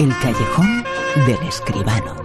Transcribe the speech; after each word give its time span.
El 0.00 0.08
callejón 0.20 0.84
del 1.24 1.48
escribano. 1.48 2.16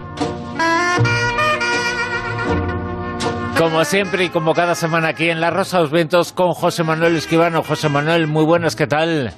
Como 3.56 3.86
siempre 3.86 4.26
y 4.26 4.30
como 4.30 4.56
cada 4.56 4.74
semana 4.74 5.10
aquí 5.10 5.30
en 5.30 5.40
La 5.40 5.52
Rosa 5.52 5.78
de 5.78 5.84
los 5.84 5.92
Vientos 5.92 6.34
con 6.34 6.54
José 6.54 6.84
Manuel 6.84 7.16
Escribano. 7.16 7.62
José 7.62 7.88
Manuel, 7.88 8.26
muy 8.26 8.44
buenas, 8.44 8.76
¿qué 8.76 8.88
tal? 8.88 9.34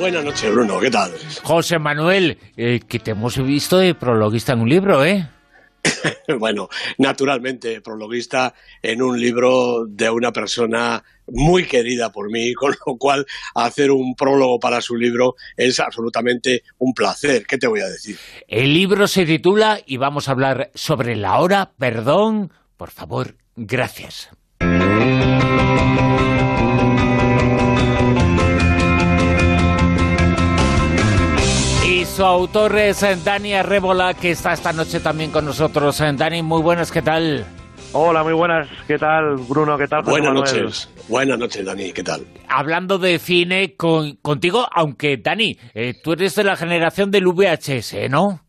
Buenas 0.00 0.24
noches, 0.24 0.52
Bruno, 0.52 0.80
¿qué 0.80 0.90
tal? 0.90 1.12
José 1.44 1.78
Manuel, 1.78 2.38
eh, 2.56 2.80
que 2.80 2.98
te 2.98 3.12
hemos 3.12 3.38
visto 3.38 3.78
de 3.78 3.94
prologuista 3.94 4.54
en 4.54 4.62
un 4.62 4.68
libro, 4.68 5.04
¿eh? 5.04 5.28
bueno, 6.38 6.68
naturalmente, 6.98 7.80
prologuista 7.80 8.54
en 8.82 9.02
un 9.02 9.20
libro 9.20 9.86
de 9.86 10.10
una 10.10 10.32
persona 10.32 11.02
muy 11.28 11.64
querida 11.64 12.12
por 12.12 12.30
mí, 12.30 12.54
con 12.54 12.74
lo 12.86 12.96
cual 12.96 13.26
hacer 13.54 13.90
un 13.90 14.14
prólogo 14.14 14.60
para 14.60 14.80
su 14.80 14.96
libro 14.96 15.34
es 15.56 15.80
absolutamente 15.80 16.62
un 16.78 16.92
placer. 16.92 17.46
¿Qué 17.46 17.58
te 17.58 17.66
voy 17.66 17.80
a 17.80 17.88
decir? 17.88 18.16
El 18.46 18.72
libro 18.72 19.08
se 19.08 19.26
titula 19.26 19.80
y 19.84 19.96
vamos 19.96 20.28
a 20.28 20.32
hablar 20.32 20.70
sobre 20.74 21.16
la 21.16 21.38
hora, 21.38 21.72
perdón, 21.78 22.52
por 22.76 22.90
favor, 22.90 23.34
Gracias. 23.56 24.28
Su 32.16 32.24
autor 32.24 32.78
es 32.78 33.24
Dani 33.26 33.52
Arrébola, 33.52 34.14
que 34.14 34.30
está 34.30 34.54
esta 34.54 34.72
noche 34.72 35.00
también 35.00 35.30
con 35.30 35.44
nosotros. 35.44 36.02
Dani, 36.16 36.42
muy 36.42 36.62
buenas, 36.62 36.90
¿qué 36.90 37.02
tal? 37.02 37.44
Hola, 37.92 38.24
muy 38.24 38.32
buenas. 38.32 38.70
¿Qué 38.86 38.96
tal, 38.96 39.34
Bruno? 39.46 39.76
¿Qué 39.76 39.86
tal? 39.86 40.02
Buenas 40.02 40.32
noches. 40.32 41.06
Buenas 41.10 41.38
noches, 41.38 41.66
Dani. 41.66 41.92
¿Qué 41.92 42.02
tal? 42.02 42.22
Hablando 42.48 42.96
de 42.96 43.18
cine 43.18 43.74
contigo, 43.76 44.66
aunque, 44.74 45.18
Dani, 45.18 45.58
eh, 45.74 45.92
tú 46.02 46.12
eres 46.12 46.34
de 46.36 46.44
la 46.44 46.56
generación 46.56 47.10
del 47.10 47.26
VHS, 47.26 48.08
¿no? 48.08 48.40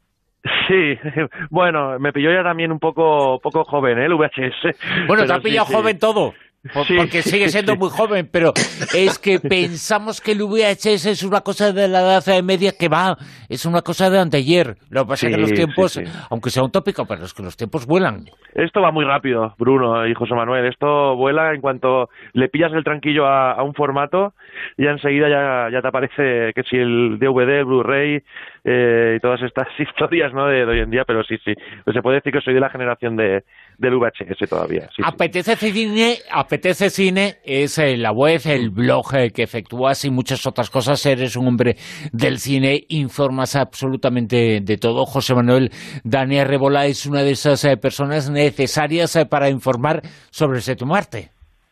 Sí, 0.70 0.96
bueno, 1.50 2.00
me 2.00 2.14
pilló 2.14 2.32
ya 2.32 2.44
también 2.44 2.72
un 2.72 2.80
poco, 2.80 3.38
poco 3.44 3.66
joven, 3.66 3.98
¿eh? 4.00 4.06
el 4.06 4.14
VHS. 4.14 5.08
Bueno, 5.08 5.26
te 5.26 5.34
ha 5.34 5.40
pillado 5.40 5.66
joven 5.66 6.00
todo. 6.00 6.34
Porque 6.74 7.22
sigue 7.22 7.50
siendo 7.50 7.76
muy 7.76 7.90
joven, 7.90 8.30
pero 8.32 8.54
es 8.96 9.20
que 9.20 9.40
pensamos 9.40 10.22
que 10.22 10.32
el 10.32 10.44
VHS 10.44 11.06
es 11.06 11.24
una 11.24 11.42
cosa 11.42 11.72
de 11.72 11.88
la 11.88 12.02
edad 12.02 12.44
media 12.44 12.74
que 12.78 12.90
va, 12.90 13.18
es 13.50 13.66
una 13.66 13.82
cosa 13.82 14.10
de 14.10 14.20
anteayer. 14.20 14.78
Lo 14.90 15.04
que 15.04 15.10
pasa 15.10 15.28
es 15.28 15.36
que 15.36 15.42
los 15.42 15.54
tiempos, 15.54 16.00
aunque 16.30 16.50
sea 16.50 16.64
un 16.64 16.72
tópico, 16.72 17.06
pero 17.06 17.26
es 17.26 17.34
que 17.34 17.44
los 17.44 17.58
tiempos 17.58 17.86
vuelan. 17.86 18.26
Esto 18.54 18.82
va 18.82 18.92
muy 18.92 19.06
rápido, 19.06 19.54
Bruno 19.58 20.08
y 20.08 20.14
José 20.14 20.34
Manuel. 20.34 20.66
Esto 20.66 21.16
vuela 21.16 21.54
en 21.54 21.62
cuanto 21.62 22.10
le 22.34 22.50
pillas 22.50 22.74
el 22.74 22.84
tranquillo 22.84 23.28
a, 23.28 23.62
un 23.64 23.74
formato, 23.74 24.34
ya 24.78 24.92
enseguida 24.92 25.30
ya, 25.30 25.70
ya 25.72 25.82
te 25.82 25.88
aparece 25.88 26.54
que 26.54 26.64
si 26.64 26.78
el 26.78 27.20
DVD, 27.20 27.60
el 27.60 27.66
Blu-ray 27.66 28.24
eh, 28.64 29.16
y 29.18 29.20
todas 29.20 29.42
estas 29.42 29.68
historias 29.80 30.34
¿no? 30.34 30.48
de, 30.48 30.66
hoy 30.66 30.80
en 30.80 30.90
día, 30.90 31.04
pero 31.06 31.24
sí, 31.24 31.38
sí. 31.44 31.54
Pues 31.84 31.94
se 31.94 32.02
puede 32.02 32.18
decir 32.18 32.34
que 32.34 32.42
soy 32.42 32.54
de 32.54 32.60
la 32.60 32.70
generación 32.70 33.16
de, 33.16 33.44
del 33.78 33.96
VHS 33.96 34.50
todavía. 34.50 34.90
apetece 35.04 35.56
cine, 35.56 36.18
apetece 36.32 36.90
cine 36.90 37.38
es 37.44 37.78
eh, 37.78 37.98
la 37.98 38.12
web, 38.12 38.42
el 38.46 38.70
blog 38.70 39.16
eh, 39.16 39.32
que 39.32 39.44
efectúas 39.44 40.04
y 40.06 40.10
muchas 40.10 40.46
otras 40.48 40.70
cosas. 40.70 41.06
Eres 41.06 41.36
un 41.36 41.48
hombre 41.48 41.78
del 42.12 42.40
cine, 42.40 42.86
informas 42.90 43.56
absolutamente 43.56 44.62
de 44.62 44.78
todo. 44.78 45.06
José 45.06 45.36
Manuel 45.36 45.72
Daniel 46.04 46.48
Rebola 46.48 46.86
es 46.86 47.06
una 47.06 47.24
de 47.24 47.32
esas 47.32 47.64
eh, 47.66 47.78
personas 47.78 48.30
necesarias 48.30 49.18
para 49.30 49.50
informar 49.50 50.02
sobre 50.32 50.60
ese 50.60 50.76
Marte. 50.86 51.32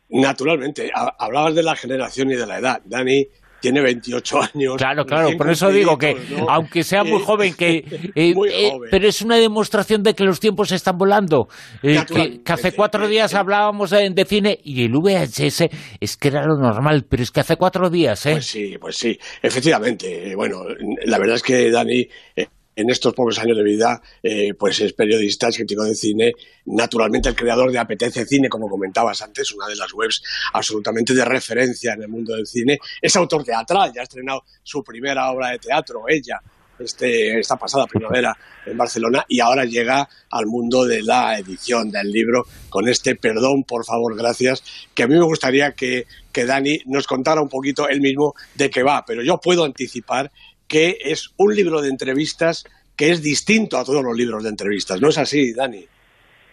Naturalmente, 0.09 0.92
hablabas 1.17 1.56
de 1.56 1.64
la 1.64 1.75
generación 1.75 2.31
y 2.31 2.36
de 2.36 2.45
la 2.45 2.59
edad. 2.59 2.81
Dani 2.86 3.28
tiene 3.66 3.82
28 3.82 4.42
años. 4.54 4.76
Claro, 4.78 5.06
claro, 5.06 5.36
por 5.36 5.50
eso 5.50 5.72
digo 5.72 5.98
que, 5.98 6.16
aunque 6.48 6.84
sea 6.84 7.04
muy 7.04 7.20
joven, 7.26 7.56
que, 7.56 7.78
eh, 8.16 8.36
eh, 8.52 8.72
pero 8.92 9.08
es 9.08 9.24
una 9.24 9.38
demostración 9.38 10.04
de 10.04 10.14
que 10.14 10.24
los 10.24 10.40
tiempos 10.40 10.72
están 10.72 11.00
volando. 11.00 11.48
Eh, 11.82 12.04
que, 12.06 12.42
hace 12.54 12.74
cuatro 12.74 13.08
días 13.08 13.34
hablábamos 13.34 13.90
de, 13.90 14.08
de, 14.12 14.25
cine 14.25 14.59
y 14.64 14.84
el 14.84 14.92
VHS 14.92 15.68
es 16.00 16.16
que 16.18 16.28
era 16.28 16.46
lo 16.46 16.58
normal, 16.58 17.08
pero 17.09 17.24
es 17.24 17.31
que 17.31 17.40
hace 17.40 17.56
cuatro 17.56 17.90
días, 17.90 18.24
¿eh? 18.28 18.34
Pues 18.34 18.46
sí, 18.46 18.78
pues 18.80 18.98
sí, 18.98 19.18
efectivamente. 19.42 20.36
Bueno, 20.36 20.62
la 21.06 21.18
verdad 21.18 21.38
es 21.38 21.44
que 21.44 21.72
Dani 21.72 22.08
en 22.75 22.90
estos 22.90 23.13
pocos 23.13 23.40
años 23.40 23.58
de 23.58 23.63
vida, 23.63 24.02
eh, 24.22 24.53
pues 24.53 24.80
es 24.81 24.94
periodista, 24.94 25.47
es 25.47 25.56
crítico 25.56 25.84
de 25.84 25.96
cine, 25.96 26.34
naturalmente 26.66 27.30
el 27.30 27.36
creador 27.36 27.72
de 27.72 27.80
Apetece 27.80 28.25
Cine, 28.25 28.50
como 28.50 28.68
comentabas 28.68 29.22
antes, 29.22 29.52
una 29.53 29.68
de 29.68 29.75
las 29.75 29.94
webs 29.94 30.22
absolutamente 30.53 31.13
de 31.13 31.25
referencia 31.25 31.94
en 31.94 32.03
el 32.03 32.09
mundo 32.09 32.36
del 32.36 32.46
cine. 32.46 32.78
Es 33.02 33.16
autor 33.16 33.44
teatral, 33.44 33.91
ya 33.94 34.02
ha 34.02 34.03
estrenado 34.03 34.44
su 34.63 34.84
primera 34.84 35.31
obra 35.31 35.50
de 35.52 35.59
teatro, 35.59 36.03
ella, 36.08 36.41
este, 36.78 37.40
esta 37.40 37.56
pasada 37.56 37.88
primavera 37.88 38.36
en 38.66 38.78
Barcelona, 38.78 39.25
y 39.30 39.40
ahora 39.40 39.63
llega 39.63 40.09
al 40.30 40.46
mundo 40.46 40.86
de 40.86 41.02
la 41.02 41.40
edición 41.40 41.90
del 41.90 42.12
libro 42.12 42.46
con 42.69 42.90
este 42.90 43.16
Perdón, 43.16 43.63
por 43.63 43.86
favor, 43.86 44.18
gracias, 44.18 44.63
que 44.94 45.03
a 45.03 45.07
mí 45.07 45.16
me 45.16 45.24
gustaría 45.24 45.72
que, 45.72 46.06
que 46.34 46.46
Dani 46.46 46.80
nos 46.88 47.07
contara 47.07 47.42
un 47.42 47.47
poquito 47.47 47.88
él 47.88 48.02
mismo 48.02 48.34
de 48.56 48.69
qué 48.69 48.84
va, 48.84 49.06
pero 49.06 49.24
yo 49.24 49.40
puedo 49.40 49.63
anticipar 49.63 50.31
que 50.68 50.98
es 51.02 51.34
un 51.38 51.56
libro 51.56 51.81
de 51.81 51.90
entrevistas 51.90 52.66
que 52.98 53.12
es 53.12 53.22
distinto 53.22 53.78
a 53.78 53.84
todos 53.84 54.03
los 54.03 54.16
libros 54.16 54.44
de 54.44 54.50
entrevistas. 54.50 55.02
¿No 55.02 55.09
es 55.09 55.18
así, 55.18 55.53
Dani? 55.53 55.86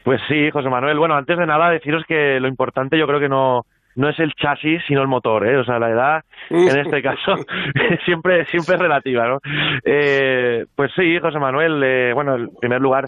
Pues 0.03 0.21
sí, 0.29 0.51
José 0.51 0.69
Manuel. 0.69 0.99
Bueno, 0.99 1.15
antes 1.15 1.39
de 1.39 1.47
nada, 1.47 1.71
deciros 1.71 2.05
que 2.07 2.41
lo 2.41 2.49
importante 2.49 2.99
yo 2.99 3.07
creo 3.07 3.21
que 3.21 3.29
no, 3.29 3.65
no 3.95 4.09
es 4.09 4.19
el 4.19 4.33
chasis, 4.35 4.83
sino 4.87 5.03
el 5.03 5.09
motor, 5.09 5.47
¿eh? 5.47 5.57
O 5.59 5.65
sea, 5.65 5.79
la 5.79 5.91
edad, 5.91 6.25
en 6.51 6.79
este 6.79 7.03
caso, 7.03 7.37
siempre, 8.05 8.45
siempre 8.47 8.75
es 8.75 8.81
relativa, 8.81 9.29
¿no? 9.29 9.39
Eh, 9.85 10.65
pues 10.75 10.91
sí, 10.97 11.19
José 11.21 11.39
Manuel, 11.39 11.83
eh, 11.85 12.13
bueno, 12.15 12.37
en 12.37 12.49
primer 12.61 12.81
lugar, 12.81 13.07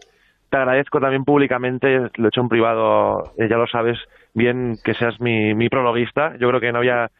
te 0.50 0.56
agradezco 0.56 1.00
también 1.00 1.24
públicamente, 1.24 1.98
lo 2.14 2.26
he 2.26 2.28
hecho 2.28 2.42
en 2.42 2.48
privado, 2.48 3.32
eh, 3.38 3.48
ya 3.48 3.56
lo 3.56 3.66
sabes 3.66 3.98
bien, 4.34 4.76
que 4.84 4.94
seas 4.94 5.20
mi, 5.20 5.54
mi 5.54 5.68
prologuista. 5.68 6.36
Yo 6.38 6.48
creo 6.48 6.60
que 6.60 6.70
no 6.70 6.78
había 6.78 7.10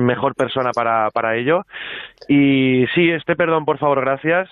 mejor 0.00 0.34
persona 0.34 0.72
para, 0.72 1.10
para 1.10 1.36
ello. 1.36 1.62
Y 2.28 2.86
sí, 2.94 3.10
este 3.10 3.36
perdón, 3.36 3.64
por 3.64 3.78
favor, 3.78 4.00
gracias. 4.00 4.48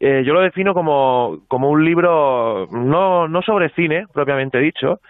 Eh, 0.00 0.22
yo 0.26 0.34
lo 0.34 0.40
defino 0.40 0.74
como, 0.74 1.40
como 1.48 1.70
un 1.70 1.84
libro 1.84 2.68
no, 2.70 3.28
no 3.28 3.42
sobre 3.42 3.70
cine, 3.70 4.06
propiamente 4.12 4.58
dicho, 4.58 5.00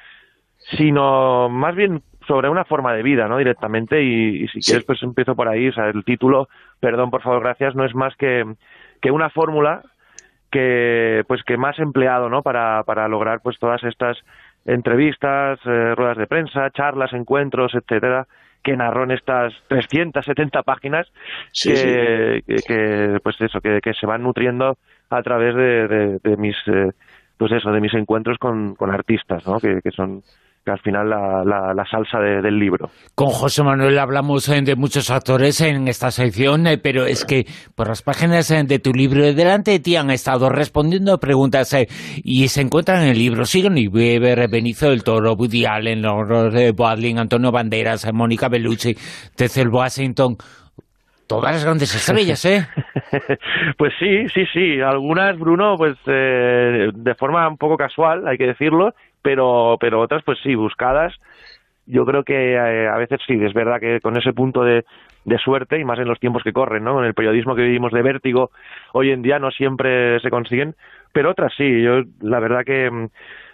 sino 0.77 1.49
más 1.49 1.75
bien 1.75 2.03
sobre 2.27 2.49
una 2.49 2.65
forma 2.65 2.93
de 2.95 3.03
vida, 3.03 3.29
¿no? 3.29 3.39
Directamente. 3.39 4.03
Y, 4.03 4.47
si 4.49 4.61
quieres, 4.61 4.85
pues 4.85 5.03
empiezo 5.03 5.35
por 5.35 5.49
ahí. 5.49 5.69
O 5.69 5.73
sea, 5.73 5.89
el 5.89 6.05
título, 6.05 6.49
perdón, 6.81 7.11
por 7.11 7.23
favor, 7.23 7.43
gracias, 7.43 7.75
no 7.75 7.85
es 7.85 7.95
más 7.95 8.15
que, 8.17 8.45
que 9.01 9.11
una 9.11 9.31
fórmula 9.31 9.83
que, 10.51 11.25
pues, 11.27 11.43
que 11.43 11.57
más 11.57 11.79
empleado, 11.79 12.29
¿no? 12.29 12.43
Para, 12.43 12.83
para 12.85 13.09
lograr, 13.09 13.41
pues, 13.43 13.59
todas 13.59 13.83
estas 13.85 14.19
entrevistas, 14.65 15.59
eh, 15.67 15.95
ruedas 15.97 16.17
de 16.17 16.27
prensa, 16.27 16.71
charlas, 16.71 17.13
encuentros, 17.13 17.75
etcétera, 17.75 18.27
que 18.65 18.77
narró 18.77 19.05
en 19.05 19.13
estas 19.13 19.53
370 19.69 20.63
páginas 20.63 21.07
que, 21.63 22.43
que, 22.47 23.19
pues 23.23 23.41
eso 23.41 23.61
que, 23.61 23.81
que, 23.81 23.93
se 23.95 24.07
van 24.07 24.23
nutriendo 24.23 24.79
a 25.11 25.23
través 25.23 25.55
de, 25.55 26.19
de, 26.19 26.37
mis 26.37 26.57
eh, 26.67 26.91
pues 27.37 27.53
eso 27.53 27.71
de 27.71 27.81
mis 27.81 27.95
encuentros 27.95 28.39
con, 28.39 28.75
con 28.75 28.91
artistas 28.91 29.47
¿no? 29.47 29.61
que, 29.61 29.81
que 29.83 29.91
son 29.91 30.23
que 30.65 30.71
al 30.71 30.79
final 30.79 31.11
la, 31.11 31.75
la, 31.75 31.85
salsa 31.85 32.19
del 32.19 32.59
libro. 32.59 32.89
Con 33.15 33.29
José 33.29 33.63
Manuel 33.63 33.99
hablamos 33.99 34.49
eh, 34.49 34.63
de 34.63 34.77
muchos 34.77 35.11
actores 35.11 35.61
en 35.61 35.89
esta 35.89 36.11
sección, 36.11 36.67
eh, 36.67 36.79
pero 36.79 37.05
es 37.05 37.27
que 37.27 37.45
por 37.75 37.89
las 37.89 38.03
páginas 38.03 38.51
eh, 38.51 38.63
de 38.65 38.79
tu 38.79 38.93
libro 38.93 39.23
delante 39.35 39.73
de 39.73 39.81
ti 39.81 39.97
han 39.97 40.11
estado 40.11 40.49
respondiendo 40.49 41.19
preguntas 41.19 41.77
y 42.25 42.49
se 42.49 42.63
encuentran 42.63 43.03
en 43.03 43.11
el 43.11 43.19
libro 43.19 43.45
Sigourney 43.45 43.89
Weaver, 43.89 44.49
Benicio 44.49 44.89
del 44.89 45.05
Toro, 45.05 45.35
Woody 45.35 45.67
Allen, 45.67 46.01
de 46.01 46.73
Boadling, 46.73 47.19
Antonio 47.19 47.53
Banderas, 47.53 48.11
Mónica 48.15 48.49
Bellucci, 48.49 48.95
Tecel 49.37 49.69
Washington, 49.69 50.37
todas 51.29 51.53
las 51.53 51.65
grandes 51.65 51.95
estrellas, 51.95 52.43
¿eh? 52.47 52.67
pues 53.77 53.93
sí, 53.99 54.29
sí, 54.33 54.45
sí. 54.53 54.81
Algunas, 54.81 55.39
Bruno, 55.39 55.77
pues 55.77 55.97
de 56.07 57.15
forma 57.19 57.47
un 57.49 57.59
poco 57.59 57.77
casual, 57.77 58.27
hay 58.27 58.39
que 58.39 58.47
decirlo, 58.47 58.95
pero, 59.25 59.79
pero 59.81 60.03
otras 60.03 60.23
pues 60.23 60.39
sí, 60.43 60.55
buscadas. 60.55 61.15
Yo 61.87 62.05
creo 62.05 62.25
que 62.25 62.53
eh, 62.55 62.89
a 62.89 62.97
veces 62.97 63.21
sí, 63.27 63.39
es 63.43 63.55
verdad 63.55 63.81
que 63.81 64.01
con 64.01 64.17
ese 64.17 64.33
punto 64.33 64.63
de, 64.63 64.85
de 65.25 65.39
suerte, 65.39 65.79
y 65.79 65.85
más 65.85 65.99
en 65.99 66.09
los 66.09 66.21
tiempos 66.21 66.43
que 66.43 66.53
corren, 66.53 66.85
¿no? 66.85 67.01
En 67.01 67.07
el 67.07 67.15
periodismo 67.15 67.55
que 67.55 67.63
vivimos 67.63 67.93
de 67.93 68.03
vértigo, 68.03 68.51
hoy 68.93 69.11
en 69.11 69.23
día 69.23 69.39
no 69.39 69.51
siempre 69.51 70.21
se 70.21 70.31
consiguen, 70.31 70.75
pero 71.13 71.31
otras 71.31 71.53
sí. 71.57 71.83
Yo, 71.83 72.03
la 72.21 72.39
verdad 72.39 72.65
que, 72.65 72.91
mm, 72.91 73.07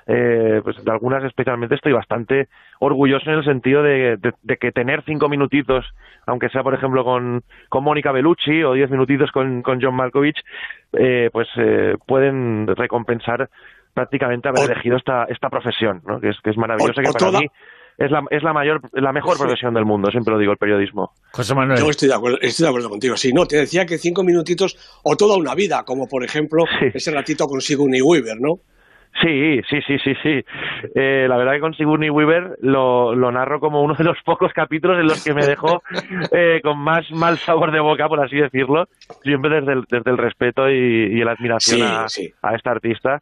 eh, 0.08 0.60
pues 0.64 0.84
de 0.84 0.90
algunas 0.90 1.22
especialmente 1.22 1.76
estoy 1.76 1.92
bastante 1.92 2.48
orgulloso 2.80 3.30
en 3.30 3.38
el 3.38 3.44
sentido 3.44 3.82
de, 3.84 4.16
de, 4.16 4.56
que 4.56 4.72
tener 4.72 5.02
cinco 5.04 5.28
minutitos, 5.28 5.86
aunque 6.26 6.48
sea 6.48 6.64
por 6.64 6.74
ejemplo 6.74 7.04
con, 7.04 7.42
con 7.68 7.84
Mónica 7.84 8.10
Bellucci 8.10 8.64
o 8.64 8.72
diez 8.72 8.90
minutitos 8.90 9.30
con, 9.30 9.62
con 9.62 9.80
John 9.80 9.94
Malkovich, 9.94 10.42
eh, 10.94 11.30
pues 11.32 11.46
eh, 11.56 11.96
pueden 12.06 12.66
recompensar 12.66 13.48
prácticamente 13.92 14.48
haber 14.48 14.70
elegido 14.70 14.96
esta, 14.96 15.24
esta 15.24 15.48
profesión, 15.48 16.02
¿no? 16.06 16.20
que, 16.20 16.30
es, 16.30 16.36
que 16.42 16.50
es 16.50 16.56
maravillosa, 16.56 17.02
que 17.02 17.10
para 17.12 17.38
mí 17.38 17.46
es 17.98 18.10
la, 18.10 18.22
es 18.30 18.42
la 18.42 18.52
mayor, 18.52 18.80
la 18.92 19.12
mejor 19.12 19.36
profesión 19.36 19.74
del 19.74 19.84
mundo, 19.84 20.10
siempre 20.10 20.32
lo 20.32 20.40
digo, 20.40 20.52
el 20.52 20.58
periodismo. 20.58 21.12
José 21.32 21.54
Manuel. 21.54 21.78
Yo 21.78 21.90
estoy 21.90 22.08
de 22.08 22.14
acuerdo, 22.14 22.38
estoy 22.40 22.64
de 22.64 22.68
acuerdo 22.68 22.88
contigo. 22.88 23.16
Sí, 23.16 23.32
no, 23.32 23.46
te 23.46 23.56
decía 23.56 23.84
que 23.84 23.98
cinco 23.98 24.22
minutitos 24.24 25.00
o 25.02 25.16
toda 25.16 25.36
una 25.36 25.54
vida, 25.54 25.84
como 25.84 26.08
por 26.08 26.24
ejemplo 26.24 26.64
ese 26.94 27.10
ratito 27.10 27.46
con 27.46 27.60
Sigourney 27.60 28.00
Weaver, 28.00 28.40
¿no? 28.40 28.60
Sí, 29.20 29.60
sí, 29.68 29.80
sí, 29.86 29.98
sí, 30.02 30.14
sí. 30.22 30.44
Eh, 30.94 31.26
la 31.28 31.36
verdad 31.36 31.54
que 31.54 31.60
con 31.60 31.74
Sigourney 31.74 32.08
Weaver 32.10 32.56
lo, 32.62 33.14
lo, 33.14 33.32
narro 33.32 33.60
como 33.60 33.82
uno 33.82 33.94
de 33.94 34.04
los 34.04 34.16
pocos 34.24 34.52
capítulos 34.52 34.98
en 34.98 35.06
los 35.06 35.22
que 35.22 35.34
me 35.34 35.44
dejó 35.44 35.82
eh, 36.32 36.60
con 36.62 36.78
más 36.78 37.10
mal 37.10 37.36
sabor 37.38 37.72
de 37.72 37.80
boca, 37.80 38.08
por 38.08 38.24
así 38.24 38.36
decirlo, 38.36 38.88
siempre 39.22 39.60
desde 39.60 39.72
el, 39.72 39.84
desde 39.90 40.10
el 40.10 40.16
respeto 40.16 40.70
y, 40.70 41.22
la 41.22 41.32
admiración 41.32 41.82
a, 41.82 42.06
a, 42.40 42.54
esta 42.54 42.70
artista. 42.70 43.20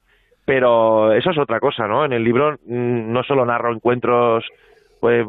Pero 0.48 1.12
eso 1.12 1.30
es 1.30 1.36
otra 1.36 1.60
cosa, 1.60 1.86
¿no? 1.86 2.06
En 2.06 2.14
el 2.14 2.24
libro 2.24 2.52
mm, 2.64 3.12
no 3.12 3.22
solo 3.22 3.44
narro 3.44 3.70
encuentros, 3.70 4.46
pues, 4.98 5.26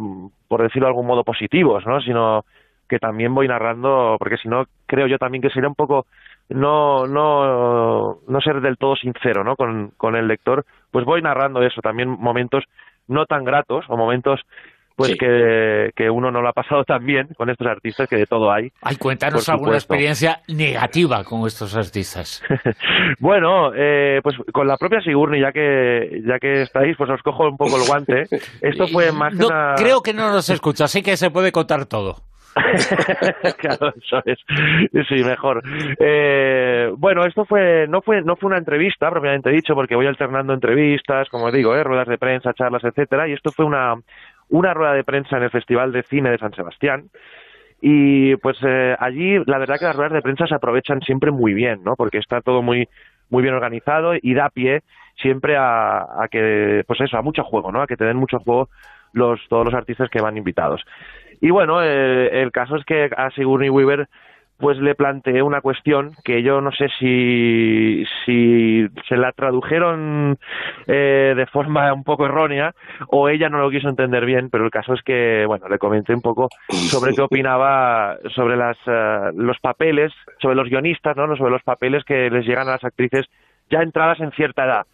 por 0.48 0.62
decirlo 0.62 0.86
de 0.86 0.92
algún 0.92 1.08
modo, 1.08 1.26
positivos, 1.26 1.86
¿no? 1.86 2.00
Sino 2.00 2.46
que 2.88 3.00
también 3.00 3.36
voy 3.36 3.46
narrando, 3.46 4.16
porque 4.18 4.38
si 4.38 4.48
no, 4.48 4.64
creo 4.86 5.08
yo 5.08 5.18
también 5.18 5.42
que 5.42 5.50
sería 5.50 5.68
un 5.68 5.76
poco 5.76 6.06
no, 6.48 7.06
no, 7.06 8.20
no 8.30 8.40
ser 8.40 8.62
del 8.62 8.78
todo 8.78 8.96
sincero 8.96 9.44
¿no? 9.44 9.58
con, 9.58 9.92
con 9.98 10.16
el 10.16 10.26
lector, 10.26 10.64
pues 10.90 11.04
voy 11.04 11.22
narrando 11.22 11.62
eso, 11.64 11.82
también 11.82 12.08
momentos 12.08 12.64
no 13.10 13.26
tan 13.26 13.44
gratos 13.44 13.84
o 13.90 13.98
momentos 13.98 14.40
pues 15.00 15.16
que, 15.18 15.92
que, 15.96 16.10
uno 16.10 16.30
no 16.30 16.42
lo 16.42 16.50
ha 16.50 16.54
pasado 16.54 16.84
tan 16.84 17.06
bien 17.06 17.30
con 17.38 17.50
estos 17.50 17.68
artistas 17.68 18.10
que 18.10 18.18
de 18.18 18.26
todo 18.26 18.52
hay. 18.52 18.70
Ay, 18.82 18.98
cuéntanos 18.98 19.48
alguna 19.48 19.76
experiencia 19.76 20.42
negativa 20.50 21.24
con 21.24 21.48
estos 21.48 21.74
artistas. 21.74 22.44
bueno, 23.20 23.72
eh, 23.74 24.20
pues 24.22 24.36
con 24.52 24.68
la 24.68 24.76
propia 24.76 25.00
Sigurni, 25.00 25.40
ya 25.40 25.54
que 25.54 26.22
ya 26.28 26.38
que 26.38 26.64
estáis, 26.64 26.98
pues 26.98 27.10
os 27.10 27.22
cojo 27.22 27.48
un 27.48 27.56
poco 27.56 27.78
el 27.78 27.88
guante. 27.88 28.24
Esto 28.62 28.88
fue 28.90 29.14
más 29.14 29.34
no, 29.36 29.48
una... 29.48 29.76
Creo 29.78 30.02
que 30.02 30.14
no 30.14 30.34
nos 30.34 30.50
escucha, 30.50 30.84
así 30.84 31.02
que 31.02 31.16
se 31.16 31.32
puede 31.32 31.54
contar 31.54 31.86
todo. 31.86 32.18
claro, 33.58 33.94
eso 33.96 34.22
es. 34.26 34.38
Sí, 35.08 35.24
mejor. 35.24 35.62
Eh, 35.98 36.92
bueno, 36.98 37.24
esto 37.24 37.46
fue 37.46 37.88
no 37.88 38.02
fue 38.02 38.22
no 38.22 38.36
fue 38.36 38.48
una 38.48 38.58
entrevista 38.58 39.10
propiamente 39.10 39.50
dicho, 39.50 39.76
porque 39.76 39.96
voy 39.96 40.08
alternando 40.08 40.54
entrevistas, 40.54 41.30
como 41.30 41.52
digo, 41.54 41.74
eh, 41.74 41.84
ruedas 41.84 42.10
de 42.10 42.18
prensa, 42.18 42.54
charlas, 42.54 42.84
etcétera, 42.84 43.30
y 43.30 43.34
esto 43.34 43.52
fue 43.52 43.66
una 43.66 43.96
una 44.50 44.74
rueda 44.74 44.94
de 44.94 45.04
prensa 45.04 45.38
en 45.38 45.44
el 45.44 45.50
Festival 45.50 45.92
de 45.92 46.04
Cine 46.04 46.32
de 46.32 46.38
San 46.38 46.54
Sebastián. 46.54 47.10
Y 47.82 48.36
pues 48.38 48.58
eh, 48.64 48.96
allí 49.00 49.38
la 49.46 49.58
verdad 49.58 49.78
que 49.80 49.86
las 49.86 49.96
ruedas 49.96 50.14
de 50.14 50.22
prensa 50.22 50.48
se 50.48 50.56
aprovechan 50.56 51.02
siempre 51.02 51.32
muy 51.32 51.54
bien, 51.54 51.82
¿no? 51.84 51.96
Porque 51.96 52.18
está 52.18 52.42
todo 52.42 52.62
muy 52.62 52.88
muy 53.30 53.44
bien 53.44 53.54
organizado 53.54 54.14
y 54.20 54.34
da 54.34 54.50
pie 54.50 54.82
siempre 55.16 55.56
a, 55.56 56.00
a 56.00 56.28
que 56.30 56.84
pues 56.88 57.00
eso, 57.00 57.18
a 57.18 57.22
mucho 57.22 57.44
juego, 57.44 57.72
¿no? 57.72 57.82
A 57.82 57.88
que 57.88 57.96
te 57.96 58.06
den 58.06 58.18
mucho 58.18 58.40
juego 58.40 58.70
los 59.14 59.40
todos 59.50 59.66
los 59.66 59.74
artistas 59.74 60.10
que 60.10 60.22
van 60.22 60.38
invitados. 60.38 60.84
Y 61.42 61.52
bueno, 61.52 61.82
eh, 61.82 62.42
el 62.42 62.52
caso 62.52 62.76
es 62.76 62.84
que 62.86 63.10
a 63.16 63.30
Sigourney 63.32 63.70
Weaver 63.70 64.10
pues 64.60 64.78
le 64.78 64.94
planteé 64.94 65.42
una 65.42 65.62
cuestión 65.62 66.12
que 66.24 66.44
yo 66.44 66.60
no 66.60 66.72
sé 66.72 66.90
si, 67.00 68.04
se 68.26 69.18
la 69.18 69.32
tradujeron 69.32 70.38
eh, 70.86 71.34
de 71.36 71.46
forma 71.48 71.94
un 71.94 72.04
poco 72.04 72.26
errónea 72.26 72.74
o 73.08 73.30
ella 73.30 73.50
no 73.50 73.60
lo 73.60 73.70
quiso 73.70 73.88
entender 73.88 74.26
bien, 74.26 74.50
pero 74.50 74.66
el 74.66 74.72
caso 74.72 74.94
es 74.94 75.02
que, 75.02 75.46
bueno, 75.48 75.70
le 75.70 75.80
comenté 75.80 76.14
un 76.14 76.22
poco 76.22 76.50
sobre 76.68 77.14
qué 77.14 77.22
opinaba 77.22 78.18
sobre 78.36 78.58
las, 78.58 78.78
eh, 78.86 79.32
los 79.36 79.58
papeles, 79.60 80.12
sobre 80.42 80.56
los 80.56 80.70
guionistas, 80.70 81.16
¿no? 81.16 81.34
Sobre 81.38 81.52
los 81.52 81.64
papeles 81.64 82.04
que 82.04 82.30
les 82.30 82.46
llegan 82.46 82.68
a 82.68 82.72
las 82.72 82.84
actrices 82.84 83.28
ya 83.70 83.80
entradas 83.82 84.20
en 84.20 84.32
cierta 84.32 84.66
edad. 84.66 84.86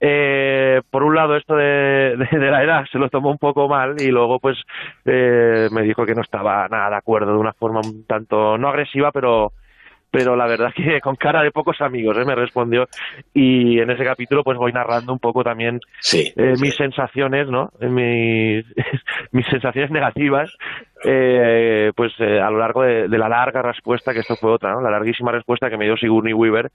Eh, 0.00 0.80
por 0.90 1.02
un 1.02 1.14
lado 1.14 1.36
esto 1.36 1.56
de, 1.56 2.16
de, 2.30 2.50
la 2.50 2.62
edad 2.62 2.84
se 2.90 2.98
lo 2.98 3.08
tomó 3.08 3.30
un 3.30 3.38
poco 3.38 3.68
mal 3.68 3.96
y 3.98 4.08
luego 4.08 4.38
pues 4.38 4.56
eh, 5.04 5.68
me 5.72 5.82
dijo 5.82 6.06
que 6.06 6.14
no 6.14 6.22
estaba 6.22 6.68
nada 6.68 6.90
de 6.90 6.96
acuerdo 6.96 7.32
de 7.32 7.38
una 7.38 7.52
forma 7.52 7.80
un 7.84 8.04
tanto 8.06 8.56
no 8.56 8.68
agresiva 8.68 9.10
pero 9.10 9.52
pero 10.10 10.36
la 10.36 10.46
verdad 10.46 10.72
que 10.74 11.00
con 11.00 11.16
cara 11.16 11.42
de 11.42 11.50
pocos 11.50 11.80
amigos 11.80 12.16
¿eh? 12.16 12.24
me 12.24 12.34
respondió 12.34 12.86
y 13.34 13.78
en 13.80 13.90
ese 13.90 14.04
capítulo 14.04 14.42
pues 14.42 14.56
voy 14.56 14.72
narrando 14.72 15.12
un 15.12 15.18
poco 15.18 15.42
también 15.44 15.80
eh, 16.12 16.54
mis 16.60 16.74
sensaciones 16.76 17.48
no 17.48 17.70
mis, 17.80 18.64
mis 19.32 19.46
sensaciones 19.46 19.90
negativas 19.90 20.50
eh, 21.04 21.92
pues 21.94 22.12
eh, 22.18 22.40
a 22.40 22.50
lo 22.50 22.58
largo 22.58 22.82
de, 22.82 23.08
de, 23.08 23.18
la 23.18 23.28
larga 23.28 23.62
respuesta 23.62 24.12
que 24.12 24.20
esto 24.20 24.36
fue 24.36 24.52
otra 24.52 24.72
¿no? 24.72 24.80
la 24.80 24.90
larguísima 24.90 25.32
respuesta 25.32 25.68
que 25.68 25.76
me 25.76 25.84
dio 25.84 25.96
Sigourney 25.96 26.32
Weaver 26.32 26.70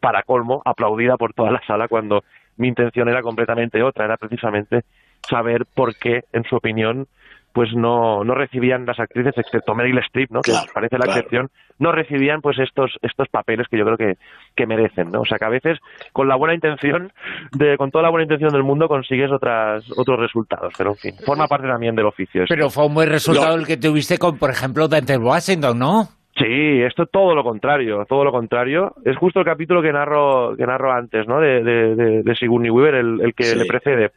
para 0.00 0.22
colmo 0.22 0.62
aplaudida 0.64 1.16
por 1.16 1.34
toda 1.34 1.50
la 1.50 1.62
sala 1.66 1.88
cuando 1.88 2.24
mi 2.58 2.68
intención 2.68 3.08
era 3.08 3.22
completamente 3.22 3.82
otra, 3.82 4.04
era 4.04 4.16
precisamente 4.16 4.82
saber 5.28 5.64
por 5.74 5.96
qué, 5.96 6.24
en 6.32 6.44
su 6.44 6.56
opinión, 6.56 7.06
pues 7.52 7.70
no, 7.74 8.22
no 8.24 8.34
recibían 8.34 8.86
las 8.86 9.00
actrices, 9.00 9.36
excepto 9.36 9.74
Meryl 9.74 9.98
Streep, 9.98 10.30
¿no? 10.30 10.42
que 10.42 10.52
parece 10.72 10.98
la 10.98 11.06
excepción, 11.06 11.50
no 11.78 11.92
recibían 11.92 12.40
pues 12.40 12.58
estos, 12.58 12.92
estos 13.02 13.28
papeles 13.28 13.66
que 13.68 13.78
yo 13.78 13.84
creo 13.84 13.96
que, 13.96 14.14
que 14.54 14.66
merecen, 14.66 15.10
¿no? 15.10 15.22
O 15.22 15.24
sea 15.24 15.38
que 15.38 15.44
a 15.44 15.48
veces 15.48 15.78
con 16.12 16.28
la 16.28 16.36
buena 16.36 16.54
intención, 16.54 17.12
de, 17.52 17.76
con 17.76 17.90
toda 17.90 18.02
la 18.02 18.10
buena 18.10 18.24
intención 18.24 18.52
del 18.52 18.62
mundo 18.62 18.88
consigues 18.88 19.30
otras, 19.32 19.84
otros 19.96 20.20
resultados, 20.20 20.74
pero 20.76 20.90
en 20.90 20.96
fin, 20.96 21.14
forma 21.24 21.46
parte 21.46 21.66
también 21.66 21.94
del 21.94 22.06
oficio. 22.06 22.44
Pero 22.48 22.70
fue 22.70 22.86
un 22.86 22.94
buen 22.94 23.08
resultado 23.08 23.56
el 23.56 23.66
que 23.66 23.76
tuviste 23.76 24.18
con, 24.18 24.38
por 24.38 24.50
ejemplo, 24.50 24.86
Dante 24.88 25.16
Washington, 25.16 25.78
¿no? 25.78 26.17
Sí, 26.38 26.82
esto 26.82 27.02
es 27.02 27.10
todo 27.10 27.34
lo 27.34 27.42
contrario, 27.42 28.04
todo 28.08 28.24
lo 28.24 28.30
contrario. 28.30 28.94
Es 29.04 29.16
justo 29.16 29.40
el 29.40 29.44
capítulo 29.44 29.82
que 29.82 29.92
narro, 29.92 30.56
que 30.56 30.66
narro 30.66 30.92
antes, 30.92 31.26
¿no? 31.26 31.40
De, 31.40 31.64
de, 31.64 32.22
de, 32.22 32.34
Sigourney 32.36 32.70
Weaver, 32.70 32.94
el, 32.94 33.34
que 33.34 33.56
le 33.56 33.64
precede. 33.64 34.12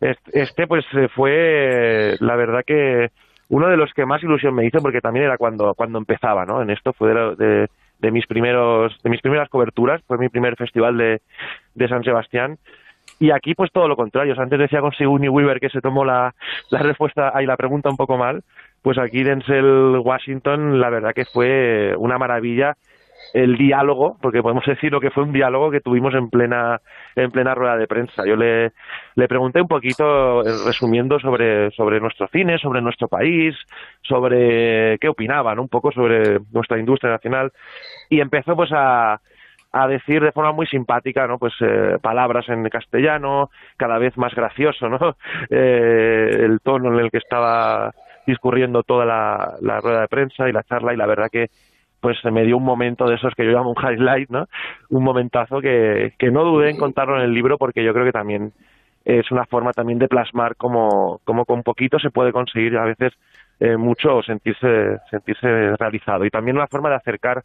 Este, 0.00 0.66
pues, 0.66 0.86
fue, 1.14 2.16
la 2.20 2.36
verdad 2.36 2.62
que 2.66 3.08
uno 3.50 3.68
de 3.68 3.76
los 3.76 3.92
que 3.92 4.06
más 4.06 4.22
ilusión 4.22 4.54
me 4.54 4.64
hizo, 4.64 4.78
porque 4.78 5.00
también 5.00 5.26
era 5.26 5.36
cuando, 5.36 5.74
cuando 5.74 5.98
empezaba, 5.98 6.46
¿no? 6.46 6.62
En 6.62 6.70
esto 6.70 6.94
fue 6.94 7.12
de, 7.12 7.68
de, 7.98 8.10
mis 8.10 8.26
primeros, 8.26 8.96
de 9.02 9.10
mis 9.10 9.20
primeras 9.20 9.50
coberturas, 9.50 10.00
fue 10.06 10.16
mi 10.16 10.30
primer 10.30 10.56
festival 10.56 10.96
de, 10.96 11.20
de 11.74 11.88
San 11.88 12.02
Sebastián. 12.04 12.58
Y 13.20 13.30
aquí, 13.30 13.54
pues 13.54 13.70
todo 13.70 13.86
lo 13.86 13.94
contrario. 13.94 14.34
antes 14.36 14.58
decía 14.58 14.80
con 14.80 14.92
Sigourney 14.92 15.28
Weaver 15.28 15.60
que 15.60 15.68
se 15.68 15.80
tomó 15.80 16.04
la, 16.04 16.34
la 16.70 16.78
respuesta, 16.80 17.30
ahí 17.34 17.46
la 17.46 17.56
pregunta 17.56 17.88
un 17.90 17.96
poco 17.96 18.16
mal 18.16 18.42
pues 18.82 18.98
aquí 18.98 19.22
Denzel 19.22 19.98
Washington, 20.02 20.80
la 20.80 20.90
verdad 20.90 21.12
que 21.14 21.24
fue 21.24 21.94
una 21.98 22.18
maravilla 22.18 22.76
el 23.34 23.56
diálogo, 23.56 24.16
porque 24.20 24.42
podemos 24.42 24.64
decir 24.64 24.90
lo 24.90 25.00
que 25.00 25.10
fue 25.10 25.22
un 25.22 25.32
diálogo 25.32 25.70
que 25.70 25.80
tuvimos 25.80 26.14
en 26.14 26.30
plena 26.30 26.80
en 27.14 27.30
plena 27.30 27.54
rueda 27.54 27.76
de 27.76 27.86
prensa. 27.86 28.24
Yo 28.26 28.34
le, 28.34 28.72
le 29.14 29.28
pregunté 29.28 29.60
un 29.60 29.68
poquito, 29.68 30.40
eh, 30.42 30.50
resumiendo 30.66 31.20
sobre, 31.20 31.70
sobre 31.72 32.00
nuestro 32.00 32.26
cine, 32.28 32.58
sobre 32.58 32.80
nuestro 32.80 33.08
país, 33.08 33.54
sobre 34.02 34.98
qué 34.98 35.08
opinaban, 35.08 35.58
un 35.60 35.68
poco 35.68 35.92
sobre 35.92 36.40
nuestra 36.50 36.78
industria 36.78 37.12
nacional, 37.12 37.52
y 38.08 38.20
empezó 38.20 38.56
pues 38.56 38.70
a, 38.72 39.20
a 39.72 39.86
decir 39.86 40.22
de 40.22 40.32
forma 40.32 40.52
muy 40.52 40.66
simpática, 40.66 41.26
¿no? 41.26 41.38
Pues 41.38 41.54
eh, 41.60 41.98
palabras 42.02 42.48
en 42.48 42.68
castellano, 42.68 43.50
cada 43.76 43.98
vez 43.98 44.16
más 44.16 44.34
gracioso, 44.34 44.88
¿no? 44.88 45.16
Eh, 45.50 46.36
el 46.40 46.60
tono 46.60 46.92
en 46.92 47.04
el 47.04 47.10
que 47.10 47.18
estaba 47.18 47.92
discurriendo 48.26 48.82
toda 48.82 49.04
la, 49.04 49.80
rueda 49.80 50.02
de 50.02 50.08
prensa 50.08 50.48
y 50.48 50.52
la 50.52 50.62
charla 50.62 50.92
y 50.92 50.96
la 50.96 51.06
verdad 51.06 51.28
que 51.30 51.48
pues 52.00 52.18
se 52.20 52.30
me 52.30 52.44
dio 52.44 52.56
un 52.56 52.64
momento 52.64 53.06
de 53.06 53.16
esos 53.16 53.34
que 53.34 53.44
yo 53.44 53.50
llamo 53.50 53.74
un 53.76 53.82
highlight, 53.82 54.30
¿no? 54.30 54.48
Un 54.88 55.04
momentazo 55.04 55.60
que, 55.60 56.14
que 56.18 56.30
no 56.30 56.44
dudé 56.44 56.70
en 56.70 56.78
contarlo 56.78 57.16
en 57.16 57.22
el 57.22 57.34
libro 57.34 57.58
porque 57.58 57.84
yo 57.84 57.92
creo 57.92 58.04
que 58.04 58.12
también 58.12 58.52
es 59.04 59.30
una 59.30 59.44
forma 59.46 59.72
también 59.72 59.98
de 59.98 60.08
plasmar 60.08 60.56
como, 60.56 61.20
como 61.24 61.44
con 61.44 61.62
poquito 61.62 61.98
se 61.98 62.10
puede 62.10 62.32
conseguir 62.32 62.76
a 62.76 62.84
veces 62.84 63.12
eh, 63.58 63.76
mucho 63.76 64.22
sentirse, 64.22 64.98
sentirse 65.10 65.76
realizado. 65.76 66.24
Y 66.24 66.30
también 66.30 66.56
una 66.56 66.66
forma 66.66 66.90
de 66.90 66.96
acercar 66.96 67.42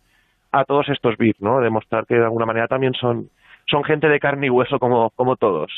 a 0.55 0.63
todos 0.63 0.87
estos 0.89 1.17
bits, 1.17 1.41
¿no? 1.41 1.59
Demostrar 1.59 2.05
que 2.05 2.15
de 2.15 2.23
alguna 2.23 2.45
manera 2.45 2.67
también 2.67 2.93
son, 2.93 3.29
son 3.69 3.83
gente 3.83 4.07
de 4.07 4.19
carne 4.19 4.47
y 4.47 4.49
hueso 4.49 4.79
como, 4.79 5.09
como 5.11 5.35
todos. 5.35 5.69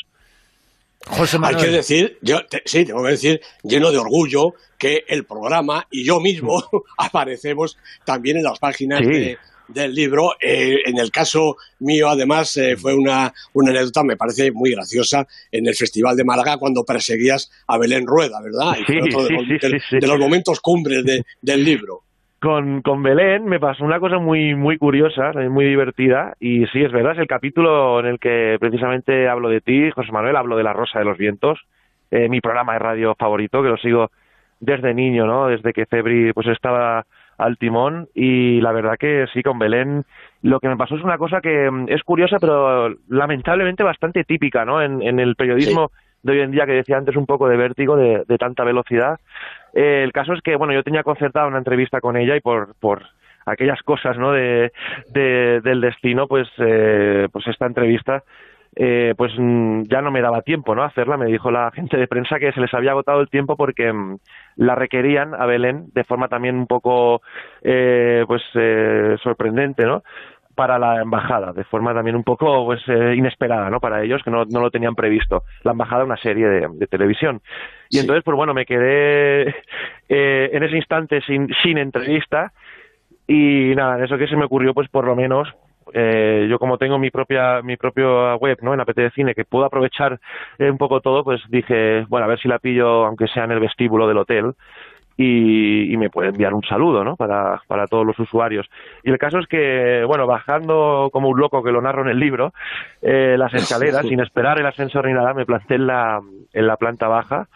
Hay 1.42 1.56
que 1.56 1.68
decir, 1.68 2.18
yo 2.22 2.40
sí, 2.64 2.84
tengo 2.84 3.02
que 3.04 3.10
decir, 3.10 3.40
lleno 3.62 3.90
de 3.90 3.98
orgullo, 3.98 4.54
que 4.78 5.04
el 5.08 5.24
programa 5.24 5.86
y 5.90 6.04
yo 6.04 6.20
mismo 6.20 6.62
aparecemos 6.98 7.76
también 8.04 8.36
en 8.36 8.44
las 8.44 8.58
páginas 8.58 9.00
del 9.68 9.94
libro. 9.94 10.32
Eh, 10.40 10.78
en 10.84 10.98
el 10.98 11.10
caso 11.10 11.56
mío, 11.80 12.08
además, 12.08 12.56
eh, 12.56 12.76
fue 12.76 12.94
una, 12.94 13.32
una 13.54 13.70
anécdota, 13.70 14.02
me 14.04 14.16
parece 14.16 14.52
muy 14.52 14.72
graciosa, 14.72 15.26
en 15.50 15.66
el 15.66 15.74
Festival 15.74 16.16
de 16.16 16.24
Málaga 16.24 16.56
cuando 16.56 16.84
perseguías 16.84 17.50
a 17.66 17.78
Belén 17.78 18.06
Rueda, 18.06 18.40
¿verdad? 18.42 18.76
Y 18.80 18.84
fue 18.84 19.02
otro 19.02 19.22
de, 19.24 20.06
los 20.06 20.18
momentos 20.18 20.60
cumbres 20.60 21.04
del 21.42 21.64
libro 21.64 22.07
con, 22.40 22.82
con 22.82 23.02
Belén 23.02 23.46
me 23.46 23.58
pasó 23.58 23.84
una 23.84 24.00
cosa 24.00 24.18
muy, 24.18 24.54
muy 24.54 24.78
curiosa, 24.78 25.32
muy 25.50 25.64
divertida, 25.64 26.34
y 26.38 26.66
sí, 26.66 26.82
es 26.82 26.92
verdad, 26.92 27.12
es 27.12 27.18
el 27.18 27.26
capítulo 27.26 28.00
en 28.00 28.06
el 28.06 28.18
que 28.18 28.56
precisamente 28.60 29.28
hablo 29.28 29.48
de 29.48 29.60
ti, 29.60 29.90
José 29.90 30.12
Manuel, 30.12 30.36
hablo 30.36 30.56
de 30.56 30.62
La 30.62 30.72
Rosa 30.72 31.00
de 31.00 31.04
los 31.04 31.18
Vientos, 31.18 31.60
eh, 32.10 32.28
mi 32.28 32.40
programa 32.40 32.74
de 32.74 32.78
radio 32.78 33.14
favorito, 33.16 33.62
que 33.62 33.68
lo 33.68 33.76
sigo 33.76 34.10
desde 34.60 34.94
niño, 34.94 35.26
¿no? 35.26 35.48
Desde 35.48 35.72
que 35.72 35.86
Febri 35.86 36.32
pues 36.32 36.46
estaba 36.46 37.04
al 37.38 37.56
timón, 37.58 38.08
y 38.14 38.60
la 38.60 38.72
verdad 38.72 38.96
que 38.98 39.26
sí, 39.32 39.42
con 39.42 39.58
Belén 39.58 40.04
lo 40.42 40.60
que 40.60 40.68
me 40.68 40.76
pasó 40.76 40.96
es 40.96 41.02
una 41.02 41.18
cosa 41.18 41.40
que 41.40 41.70
mm, 41.70 41.86
es 41.88 42.02
curiosa, 42.02 42.38
pero 42.40 42.94
lamentablemente 43.08 43.82
bastante 43.82 44.24
típica, 44.24 44.64
¿no? 44.64 44.80
En, 44.80 45.02
en 45.02 45.18
el 45.18 45.34
periodismo 45.34 45.90
de 46.22 46.32
hoy 46.32 46.40
en 46.40 46.50
día 46.50 46.66
que 46.66 46.72
decía 46.72 46.96
antes 46.96 47.16
un 47.16 47.26
poco 47.26 47.48
de 47.48 47.56
vértigo, 47.56 47.96
de, 47.96 48.38
tanta 48.38 48.64
velocidad. 48.64 49.18
Eh, 49.74 50.02
el 50.04 50.12
caso 50.12 50.32
es 50.32 50.40
que, 50.42 50.56
bueno, 50.56 50.72
yo 50.72 50.82
tenía 50.82 51.02
concertada 51.02 51.46
una 51.46 51.58
entrevista 51.58 52.00
con 52.00 52.16
ella 52.16 52.36
y 52.36 52.40
por, 52.40 52.74
por 52.80 53.02
aquellas 53.46 53.82
cosas, 53.82 54.18
¿no? 54.18 54.32
De, 54.32 54.70
del 55.12 55.80
destino, 55.80 56.26
pues, 56.26 56.48
eh, 56.58 57.28
pues 57.32 57.46
esta 57.46 57.66
entrevista 57.66 58.22
eh, 58.76 59.14
pues 59.16 59.32
mm, 59.36 59.82
ya 59.84 60.02
no 60.02 60.10
me 60.10 60.20
daba 60.20 60.42
tiempo 60.42 60.74
no 60.74 60.84
hacerla 60.84 61.16
me 61.16 61.26
dijo 61.26 61.50
la 61.50 61.70
gente 61.72 61.96
de 61.96 62.06
prensa 62.06 62.38
que 62.38 62.52
se 62.52 62.60
les 62.60 62.72
había 62.74 62.92
agotado 62.92 63.20
el 63.20 63.28
tiempo 63.28 63.56
porque 63.56 63.92
mm, 63.92 64.18
la 64.56 64.74
requerían 64.74 65.34
a 65.34 65.46
Belén 65.46 65.86
de 65.94 66.04
forma 66.04 66.28
también 66.28 66.56
un 66.56 66.66
poco 66.66 67.22
eh, 67.62 68.24
pues 68.28 68.42
eh, 68.54 69.16
sorprendente 69.22 69.84
no 69.84 70.02
para 70.58 70.76
la 70.76 71.00
embajada 71.00 71.52
de 71.52 71.62
forma 71.62 71.94
también 71.94 72.16
un 72.16 72.24
poco 72.24 72.64
pues 72.66 72.82
inesperada 72.88 73.70
no 73.70 73.78
para 73.78 74.02
ellos 74.02 74.20
que 74.24 74.30
no, 74.32 74.44
no 74.44 74.60
lo 74.60 74.72
tenían 74.72 74.96
previsto. 74.96 75.44
La 75.62 75.70
embajada 75.70 76.02
una 76.02 76.16
serie 76.16 76.48
de, 76.48 76.86
televisión. 76.88 77.40
Y 77.90 78.00
entonces 78.00 78.24
pues 78.24 78.36
bueno 78.36 78.54
me 78.54 78.66
quedé 78.66 79.54
en 80.08 80.62
ese 80.64 80.76
instante 80.76 81.20
sin 81.22 81.48
sin 81.62 81.78
entrevista. 81.78 82.52
Y 83.28 83.72
nada 83.76 84.04
eso 84.04 84.18
que 84.18 84.26
se 84.26 84.36
me 84.36 84.46
ocurrió 84.46 84.74
pues 84.74 84.88
por 84.88 85.04
lo 85.04 85.14
menos 85.14 85.48
eh, 85.94 86.46
yo 86.50 86.58
como 86.58 86.76
tengo 86.76 86.98
mi 86.98 87.10
propia 87.10 87.62
mi 87.62 87.76
propia 87.76 88.34
web 88.36 88.58
no 88.62 88.74
en 88.74 88.80
APT 88.80 88.96
de 88.96 89.10
cine 89.10 89.34
que 89.34 89.44
puedo 89.44 89.64
aprovechar 89.64 90.20
eh, 90.58 90.70
un 90.70 90.76
poco 90.76 91.00
todo 91.00 91.24
pues 91.24 91.40
dije 91.48 92.04
bueno 92.08 92.26
a 92.26 92.28
ver 92.28 92.38
si 92.40 92.48
la 92.48 92.58
pillo 92.58 93.06
aunque 93.06 93.26
sea 93.28 93.44
en 93.44 93.52
el 93.52 93.60
vestíbulo 93.60 94.06
del 94.06 94.18
hotel 94.18 94.52
y, 95.20 95.96
me 95.96 96.10
puede 96.10 96.28
enviar 96.28 96.54
un 96.54 96.62
saludo 96.62 97.02
¿no? 97.02 97.16
para, 97.16 97.60
para 97.66 97.88
todos 97.88 98.06
los 98.06 98.18
usuarios. 98.20 98.66
Y 99.02 99.10
el 99.10 99.18
caso 99.18 99.40
es 99.40 99.48
que, 99.48 100.04
bueno, 100.06 100.28
bajando 100.28 101.10
como 101.12 101.28
un 101.28 101.40
loco 101.40 101.62
que 101.62 101.72
lo 101.72 101.82
narro 101.82 102.02
en 102.02 102.08
el 102.08 102.20
libro, 102.20 102.52
eh, 103.02 103.34
las 103.36 103.52
escaleras, 103.54 104.06
sin 104.06 104.20
esperar 104.20 104.60
el 104.60 104.66
ascensor 104.66 105.06
ni 105.06 105.12
nada, 105.12 105.34
me 105.34 105.44
planté 105.44 105.74
en 105.74 105.88
la, 105.88 106.20
en 106.52 106.66
la 106.66 106.76
planta 106.76 107.08
baja 107.08 107.48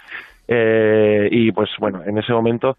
eh, 0.49 1.29
y 1.31 1.53
pues 1.53 1.71
bueno, 1.79 2.03
en 2.05 2.19
ese 2.19 2.33
momento 2.33 2.77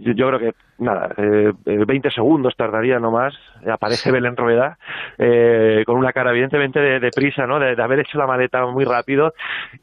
yo, 0.00 0.28
creo 0.28 0.38
que 0.38 0.52
nada, 0.78 1.10
eh, 1.16 1.52
20 1.64 2.10
segundos 2.10 2.54
tardaría 2.56 2.98
nomás, 2.98 3.34
aparece 3.70 4.10
Belén 4.10 4.36
Rueda, 4.36 4.78
eh, 5.18 5.82
con 5.86 5.96
una 5.96 6.12
cara 6.12 6.30
evidentemente 6.30 6.80
de, 6.80 7.10
prisa, 7.10 7.46
¿no? 7.46 7.58
De, 7.58 7.80
haber 7.80 8.00
hecho 8.00 8.18
la 8.18 8.26
maleta 8.26 8.64
muy 8.66 8.84
rápido. 8.84 9.34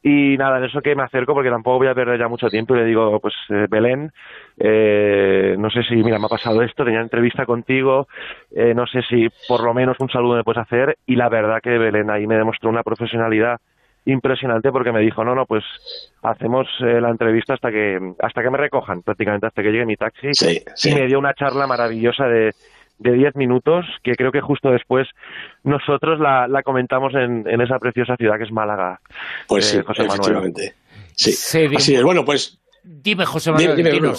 Y 0.04 0.38
nada, 0.38 0.58
en 0.58 0.66
eso 0.66 0.82
que 0.82 0.96
me 0.96 1.04
acerco 1.04 1.34
porque 1.34 1.50
tampoco 1.50 1.78
voy 1.78 1.88
a 1.88 1.96
perder 1.96 2.20
ya 2.20 2.28
mucho 2.28 2.48
tiempo 2.48 2.76
y 2.76 2.80
le 2.80 2.86
digo, 2.86 3.20
pues 3.20 3.34
eh, 3.50 3.68
Belén, 3.70 4.12
eh, 4.58 5.56
no 5.58 5.70
sé 5.70 5.84
si, 5.84 5.96
mira, 5.96 6.20
me 6.20 6.26
ha 6.26 6.30
pasado 6.30 6.62
esto, 6.62 6.84
tenía 6.84 7.02
entrevista 7.02 7.46
contigo, 7.46 8.08
eh, 8.56 8.74
no 8.74 8.86
sé 8.86 9.02
si 9.04 9.28
por 9.48 9.64
lo 9.64 9.74
menos 9.74 9.98
un 10.00 10.10
saludo 10.10 10.36
me 10.36 10.44
puedes 10.44 10.62
hacer. 10.62 10.98
Y 11.06 11.16
la 11.16 11.30
verdad 11.30 11.62
que 11.62 11.78
Belén 11.78 12.10
ahí 12.10 12.28
me 12.28 12.36
demostró 12.36 12.70
una 12.70 12.84
profesionalidad 12.84 13.60
impresionante 14.06 14.72
porque 14.72 14.92
me 14.92 15.02
dijo, 15.02 15.24
no, 15.24 15.36
no, 15.36 15.46
pues 15.46 15.64
hacemos 16.24 16.68
eh, 16.80 17.00
la 17.00 17.10
entrevista 17.10 17.54
hasta 17.54 17.72
que 17.72 18.00
hasta 18.20 18.42
que 18.42 18.50
me 18.50 18.58
recojan, 18.58 19.04
prácticamente 19.04 19.48
hasta 19.48 19.62
que 19.62 19.72
llegue 19.72 19.86
mi 19.86 19.96
taxi. 19.96 20.30
Y 20.84 20.94
me 20.94 21.08
dio 21.08 21.20
una 21.20 21.34
charla 21.34 21.68
maravillosa 21.68 22.26
de, 22.26 22.52
de 23.02 23.14
10 23.14 23.36
minutos 23.36 23.86
que 24.04 24.16
creo 24.16 24.32
que 24.32 24.42
justo 24.42 24.72
después 24.72 25.08
nosotros 25.64 26.20
la, 26.20 26.48
la 26.48 26.64
comentamos 26.64 27.14
en, 27.14 27.48
en, 27.48 27.62
esa 27.62 27.80
preciosa 27.80 28.16
ciudad 28.16 28.38
que 28.38 28.46
es 28.46 28.52
Málaga. 28.52 29.00
Pues 29.48 29.66
sí, 29.66 29.78
eh, 29.78 29.84
José 29.84 30.04
efectivamente. 30.04 30.74
Sí. 31.16 31.32
Así 31.76 31.96
es. 31.96 32.04
Bueno, 32.04 32.26
pues... 32.26 32.60
Dime, 32.84 33.26
José 33.26 33.52
Manuel, 33.52 34.14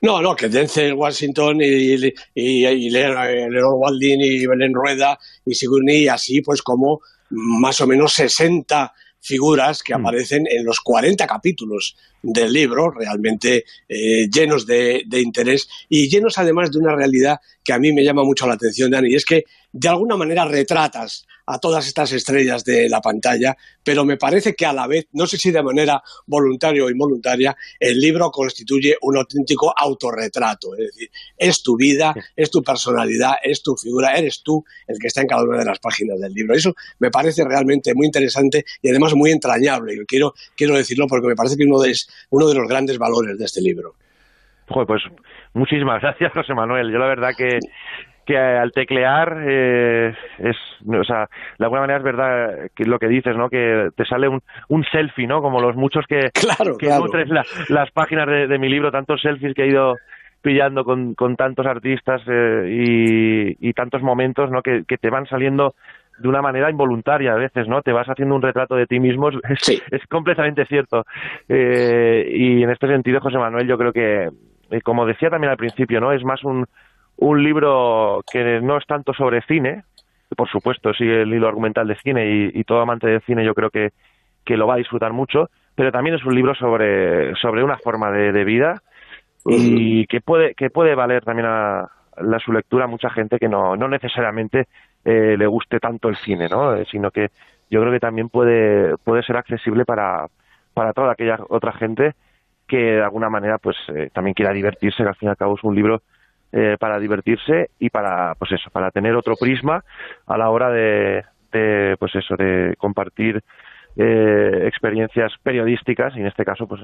No, 0.00 0.22
no, 0.22 0.34
que 0.34 0.48
Denzel 0.48 0.94
Washington 0.94 1.60
y, 1.60 1.94
y, 1.94 2.14
y, 2.34 2.66
y 2.66 2.90
Leonor 2.90 3.74
Waldin 3.74 4.20
y 4.20 4.46
Belén 4.46 4.72
Rueda 4.72 5.18
y 5.44 5.54
Sigourney, 5.54 6.08
así 6.08 6.40
pues 6.40 6.62
como 6.62 7.00
más 7.32 7.80
o 7.80 7.86
menos 7.86 8.12
60 8.14 8.92
figuras 9.20 9.82
que 9.82 9.94
mm. 9.94 10.00
aparecen 10.00 10.44
en 10.50 10.64
los 10.64 10.80
40 10.80 11.26
capítulos 11.26 11.96
del 12.22 12.52
libro, 12.52 12.90
realmente 12.90 13.64
eh, 13.88 14.28
llenos 14.32 14.66
de, 14.66 15.02
de, 15.06 15.20
interés 15.20 15.68
y 15.88 16.08
llenos 16.08 16.38
además 16.38 16.70
de 16.70 16.78
una 16.78 16.94
realidad 16.94 17.40
que 17.64 17.72
a 17.72 17.78
mí 17.78 17.92
me 17.92 18.04
llama 18.04 18.24
mucho 18.24 18.46
la 18.46 18.54
atención, 18.54 18.90
Dani, 18.90 19.10
y 19.10 19.14
es 19.14 19.24
que 19.24 19.44
de 19.72 19.88
alguna 19.88 20.16
manera 20.16 20.44
retratas 20.44 21.26
a 21.46 21.58
todas 21.58 21.86
estas 21.86 22.12
estrellas 22.12 22.64
de 22.64 22.88
la 22.88 23.00
pantalla, 23.00 23.56
pero 23.82 24.04
me 24.04 24.16
parece 24.16 24.54
que 24.54 24.66
a 24.66 24.72
la 24.72 24.86
vez, 24.86 25.08
no 25.12 25.26
sé 25.26 25.36
si 25.36 25.50
de 25.50 25.62
manera 25.62 26.02
voluntaria 26.26 26.84
o 26.84 26.90
involuntaria, 26.90 27.56
el 27.80 27.98
libro 27.98 28.30
constituye 28.30 28.96
un 29.02 29.16
auténtico 29.16 29.72
autorretrato. 29.76 30.74
Es 30.74 30.86
decir, 30.92 31.10
es 31.36 31.62
tu 31.62 31.76
vida, 31.76 32.14
es 32.36 32.50
tu 32.50 32.62
personalidad, 32.62 33.34
es 33.42 33.62
tu 33.62 33.76
figura, 33.76 34.14
eres 34.14 34.42
tú 34.42 34.64
el 34.86 34.98
que 34.98 35.08
está 35.08 35.22
en 35.22 35.26
cada 35.26 35.42
una 35.42 35.58
de 35.58 35.64
las 35.64 35.78
páginas 35.78 36.20
del 36.20 36.32
libro. 36.32 36.54
Eso 36.54 36.74
me 36.98 37.10
parece 37.10 37.44
realmente 37.44 37.94
muy 37.94 38.06
interesante 38.06 38.64
y 38.80 38.90
además 38.90 39.14
muy 39.14 39.30
entrañable. 39.30 39.94
Y 39.94 40.06
quiero, 40.06 40.34
quiero 40.56 40.76
decirlo 40.76 41.06
porque 41.08 41.28
me 41.28 41.34
parece 41.34 41.56
que 41.56 41.64
uno 41.64 41.82
es 41.84 42.08
uno 42.30 42.48
de 42.48 42.54
los 42.54 42.68
grandes 42.68 42.98
valores 42.98 43.36
de 43.38 43.44
este 43.44 43.60
libro. 43.60 43.96
pues 44.86 45.02
muchísimas 45.54 46.00
gracias, 46.02 46.32
José 46.32 46.54
Manuel. 46.54 46.90
Yo 46.90 46.98
la 46.98 47.06
verdad 47.06 47.30
que 47.36 47.58
que 48.24 48.36
al 48.36 48.72
teclear 48.72 49.42
eh, 49.44 50.14
es, 50.38 50.56
o 50.86 51.04
sea, 51.04 51.28
de 51.58 51.64
alguna 51.64 51.80
manera 51.82 51.98
es 51.98 52.04
verdad 52.04 52.70
que 52.74 52.84
lo 52.84 52.98
que 52.98 53.08
dices, 53.08 53.36
¿no? 53.36 53.48
Que 53.48 53.88
te 53.96 54.04
sale 54.04 54.28
un, 54.28 54.40
un 54.68 54.84
selfie, 54.84 55.26
¿no? 55.26 55.42
Como 55.42 55.60
los 55.60 55.76
muchos 55.76 56.06
que, 56.06 56.30
que 56.78 56.88
nutren 56.88 57.28
las 57.68 57.90
páginas 57.90 58.26
de, 58.28 58.58
mi 58.58 58.68
libro, 58.68 58.92
tantos 58.92 59.20
selfies 59.20 59.54
que 59.54 59.64
he 59.64 59.68
ido 59.68 59.96
pillando 60.40 60.84
con, 60.84 61.14
con 61.14 61.36
tantos 61.36 61.66
artistas 61.66 62.20
eh, 62.26 62.68
y, 62.70 63.68
y, 63.68 63.72
tantos 63.72 64.02
momentos, 64.02 64.50
¿no? 64.50 64.62
Que, 64.62 64.84
que 64.86 64.98
te 64.98 65.10
van 65.10 65.26
saliendo 65.26 65.74
de 66.18 66.28
una 66.28 66.42
manera 66.42 66.70
involuntaria 66.70 67.32
a 67.32 67.36
veces, 67.36 67.68
¿no? 67.68 67.82
Te 67.82 67.92
vas 67.92 68.08
haciendo 68.08 68.34
un 68.34 68.42
retrato 68.42 68.74
de 68.76 68.86
ti 68.86 69.00
mismo, 69.00 69.30
es, 69.30 69.82
es 69.90 70.06
completamente 70.08 70.66
cierto. 70.66 71.04
Eh, 71.48 72.30
y 72.32 72.62
en 72.62 72.70
este 72.70 72.86
sentido, 72.86 73.20
José 73.20 73.38
Manuel, 73.38 73.66
yo 73.66 73.78
creo 73.78 73.92
que, 73.92 74.28
como 74.80 75.06
decía 75.06 75.30
también 75.30 75.50
al 75.50 75.56
principio, 75.56 76.00
¿no? 76.00 76.12
Es 76.12 76.24
más 76.24 76.42
un, 76.44 76.66
un 77.16 77.42
libro 77.42 78.22
que 78.30 78.60
no 78.60 78.78
es 78.78 78.86
tanto 78.86 79.12
sobre 79.12 79.42
cine, 79.42 79.84
por 80.36 80.48
supuesto 80.48 80.94
sigue 80.94 81.22
el 81.22 81.34
hilo 81.34 81.48
argumental 81.48 81.86
de 81.86 81.96
cine 81.96 82.50
y, 82.54 82.64
todo 82.64 82.80
amante 82.80 83.06
de 83.06 83.20
cine 83.20 83.44
yo 83.44 83.54
creo 83.54 83.70
que, 83.70 83.90
que, 84.44 84.56
lo 84.56 84.66
va 84.66 84.74
a 84.74 84.78
disfrutar 84.78 85.12
mucho, 85.12 85.50
pero 85.74 85.92
también 85.92 86.16
es 86.16 86.24
un 86.24 86.34
libro 86.34 86.54
sobre, 86.54 87.34
sobre 87.36 87.62
una 87.62 87.76
forma 87.78 88.10
de, 88.10 88.44
vida 88.44 88.82
y 89.44 90.06
que 90.06 90.20
puede, 90.20 90.54
que 90.54 90.70
puede 90.70 90.94
valer 90.94 91.24
también 91.24 91.46
a, 91.48 91.88
la, 92.20 92.38
su 92.38 92.52
lectura 92.52 92.84
a 92.84 92.88
mucha 92.88 93.10
gente 93.10 93.38
que 93.38 93.48
no, 93.48 93.76
no 93.76 93.88
necesariamente 93.88 94.66
eh, 95.04 95.36
le 95.36 95.46
guste 95.46 95.80
tanto 95.80 96.08
el 96.08 96.16
cine, 96.16 96.48
¿no? 96.48 96.74
Eh, 96.74 96.86
sino 96.90 97.10
que 97.10 97.28
yo 97.70 97.80
creo 97.80 97.92
que 97.92 98.00
también 98.00 98.28
puede, 98.28 98.96
puede 98.98 99.22
ser 99.22 99.36
accesible 99.36 99.84
para, 99.84 100.26
para 100.74 100.92
toda 100.92 101.12
aquella 101.12 101.38
otra 101.48 101.72
gente 101.72 102.14
que 102.72 102.94
de 102.94 103.02
alguna 103.02 103.28
manera 103.28 103.58
pues 103.58 103.76
eh, 103.94 104.08
también 104.14 104.32
quiera 104.32 104.50
divertirse, 104.50 105.02
que 105.02 105.08
al 105.10 105.14
fin 105.16 105.26
y 105.26 105.30
al 105.30 105.36
cabo 105.36 105.56
es 105.56 105.62
un 105.62 105.74
libro 105.74 106.00
eh, 106.52 106.78
para 106.80 106.98
divertirse 106.98 107.68
y 107.78 107.90
para, 107.90 108.34
pues 108.36 108.50
eso, 108.52 108.70
para 108.70 108.90
tener 108.90 109.14
otro 109.14 109.34
prisma 109.36 109.84
a 110.26 110.38
la 110.38 110.48
hora 110.48 110.70
de, 110.70 111.22
pues 111.98 112.14
eso, 112.14 112.34
de 112.34 112.74
compartir 112.78 113.42
eh, 113.96 114.62
experiencias 114.64 115.34
periodísticas 115.42 116.16
y 116.16 116.20
en 116.20 116.28
este 116.28 116.46
caso, 116.46 116.66
pues 116.66 116.80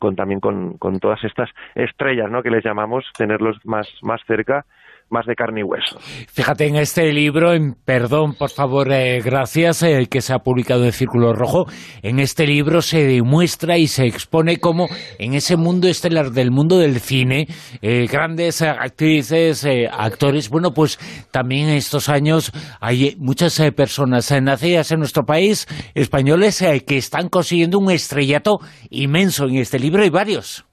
con 0.00 0.16
también 0.16 0.40
con, 0.40 0.78
con 0.78 0.98
todas 0.98 1.22
estas 1.22 1.48
estrellas, 1.76 2.28
¿no? 2.28 2.42
Que 2.42 2.50
les 2.50 2.64
llamamos, 2.64 3.04
tenerlos 3.16 3.64
más, 3.64 3.86
más 4.02 4.20
cerca 4.26 4.66
más 5.14 5.26
de 5.26 5.36
carne 5.36 5.60
y 5.60 5.62
hueso. 5.62 5.96
Fíjate 6.32 6.66
en 6.66 6.74
este 6.76 7.12
libro, 7.12 7.54
en 7.54 7.74
Perdón, 7.84 8.34
por 8.34 8.50
favor, 8.50 8.92
eh, 8.92 9.20
gracias, 9.24 9.84
eh, 9.84 10.08
que 10.10 10.20
se 10.20 10.34
ha 10.34 10.40
publicado 10.40 10.84
en 10.84 10.92
Círculo 10.92 11.32
Rojo, 11.32 11.66
en 12.02 12.18
este 12.18 12.46
libro 12.46 12.82
se 12.82 13.06
demuestra 13.06 13.78
y 13.78 13.86
se 13.86 14.06
expone 14.06 14.58
cómo 14.58 14.88
en 15.20 15.34
ese 15.34 15.56
mundo 15.56 15.86
estelar 15.86 16.32
del 16.32 16.50
mundo 16.50 16.78
del 16.78 16.98
cine, 16.98 17.46
eh, 17.80 18.06
grandes 18.10 18.60
actrices, 18.60 19.66
actores, 19.92 20.50
bueno, 20.50 20.72
pues 20.72 20.98
también 21.30 21.68
en 21.68 21.76
estos 21.76 22.08
años 22.08 22.50
hay 22.80 23.14
muchas 23.18 23.60
personas 23.76 24.32
nacidas 24.42 24.90
en 24.90 24.98
nuestro 24.98 25.22
país, 25.22 25.66
españoles, 25.94 26.64
que 26.86 26.96
están 26.96 27.28
consiguiendo 27.28 27.78
un 27.78 27.92
estrellato 27.92 28.58
inmenso 28.90 29.44
en 29.44 29.56
este 29.58 29.78
libro 29.78 30.04
y 30.04 30.10
varios. 30.10 30.66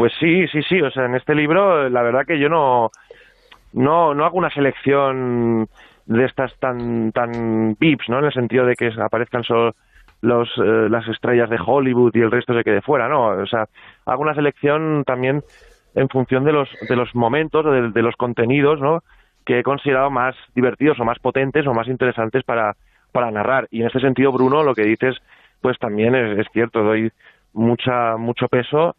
Pues 0.00 0.14
sí, 0.18 0.48
sí, 0.48 0.62
sí. 0.62 0.80
O 0.80 0.90
sea, 0.90 1.04
en 1.04 1.14
este 1.14 1.34
libro, 1.34 1.90
la 1.90 2.00
verdad 2.00 2.24
que 2.26 2.38
yo 2.38 2.48
no, 2.48 2.90
no, 3.74 4.14
no 4.14 4.24
hago 4.24 4.38
una 4.38 4.48
selección 4.48 5.68
de 6.06 6.24
estas 6.24 6.58
tan, 6.58 7.12
tan 7.12 7.76
pips, 7.78 8.08
¿no? 8.08 8.18
En 8.20 8.24
el 8.24 8.32
sentido 8.32 8.64
de 8.64 8.76
que 8.76 8.90
aparezcan 8.98 9.44
solo 9.44 9.74
los, 10.22 10.48
eh, 10.56 10.88
las 10.88 11.06
estrellas 11.06 11.50
de 11.50 11.58
Hollywood 11.62 12.12
y 12.14 12.20
el 12.20 12.30
resto 12.30 12.54
se 12.54 12.64
quede 12.64 12.80
fuera, 12.80 13.10
¿no? 13.10 13.26
O 13.42 13.46
sea, 13.46 13.66
hago 14.06 14.22
una 14.22 14.34
selección 14.34 15.04
también 15.04 15.42
en 15.94 16.08
función 16.08 16.44
de 16.44 16.52
los, 16.52 16.70
de 16.88 16.96
los 16.96 17.14
momentos, 17.14 17.62
de, 17.66 17.90
de 17.90 18.02
los 18.02 18.16
contenidos, 18.16 18.80
¿no? 18.80 19.02
Que 19.44 19.58
he 19.58 19.62
considerado 19.62 20.08
más 20.08 20.34
divertidos 20.54 20.98
o 20.98 21.04
más 21.04 21.18
potentes 21.18 21.66
o 21.66 21.74
más 21.74 21.88
interesantes 21.88 22.42
para, 22.42 22.74
para 23.12 23.30
narrar. 23.30 23.68
Y 23.70 23.82
en 23.82 23.88
este 23.88 24.00
sentido, 24.00 24.32
Bruno, 24.32 24.62
lo 24.62 24.74
que 24.74 24.84
dices, 24.84 25.18
pues 25.60 25.78
también 25.78 26.14
es, 26.14 26.38
es 26.38 26.46
cierto. 26.54 26.82
Doy 26.82 27.12
mucha 27.52 28.16
mucho 28.16 28.48
peso 28.48 28.96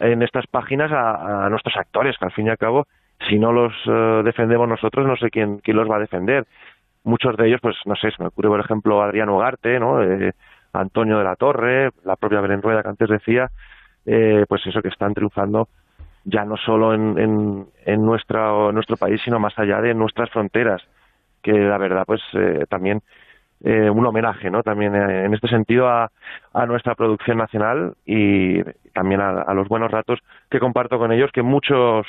en 0.00 0.22
estas 0.22 0.46
páginas 0.46 0.90
a, 0.92 1.48
nuestros 1.50 1.76
actores, 1.76 2.16
que 2.18 2.24
al 2.24 2.32
fin 2.32 2.46
y 2.46 2.50
al 2.50 2.58
cabo, 2.58 2.86
si 3.28 3.38
no 3.38 3.52
los 3.52 3.72
eh, 3.86 4.22
defendemos 4.24 4.68
nosotros, 4.68 5.06
no 5.06 5.16
sé 5.16 5.30
quién, 5.30 5.58
quién 5.58 5.76
los 5.76 5.90
va 5.90 5.96
a 5.96 6.00
defender. 6.00 6.46
Muchos 7.04 7.36
de 7.36 7.48
ellos, 7.48 7.60
pues 7.60 7.76
no 7.84 7.94
sé, 7.96 8.10
se 8.10 8.22
me 8.22 8.28
ocurre 8.28 8.48
por 8.48 8.60
ejemplo 8.60 9.02
Adrián 9.02 9.28
Ugarte, 9.28 9.78
¿no? 9.78 10.02
Eh, 10.02 10.32
Antonio 10.72 11.18
de 11.18 11.24
la 11.24 11.36
Torre, 11.36 11.90
la 12.04 12.16
propia 12.16 12.40
Belén 12.40 12.62
Rueda 12.62 12.82
que 12.82 12.88
antes 12.88 13.08
decía, 13.08 13.50
eh, 14.06 14.44
pues 14.48 14.66
eso 14.66 14.80
que 14.82 14.88
están 14.88 15.14
triunfando 15.14 15.68
ya 16.24 16.44
no 16.44 16.56
solo 16.56 16.94
en, 16.94 17.18
en, 17.18 17.66
en 17.84 18.04
nuestro 18.06 18.72
país, 18.98 19.20
sino 19.24 19.38
más 19.38 19.58
allá 19.58 19.80
de 19.80 19.94
nuestras 19.94 20.30
fronteras, 20.30 20.82
que 21.42 21.52
la 21.52 21.78
verdad 21.78 22.04
pues 22.06 22.20
eh, 22.34 22.64
también 22.68 23.02
eh, 23.64 23.88
un 23.90 24.04
homenaje, 24.04 24.50
¿no? 24.50 24.62
También 24.62 24.94
eh, 24.94 25.24
en 25.24 25.34
este 25.34 25.48
sentido 25.48 25.88
a, 25.88 26.10
a, 26.52 26.66
nuestra 26.66 26.94
producción 26.94 27.38
nacional 27.38 27.94
y 28.04 28.62
también 28.92 29.20
a, 29.20 29.54
los 29.54 29.68
buenos 29.68 29.90
ratos 29.90 30.18
que 30.50 30.58
comparto 30.58 30.98
con 30.98 31.12
ellos, 31.12 31.30
que 31.32 31.42
muchos, 31.42 32.06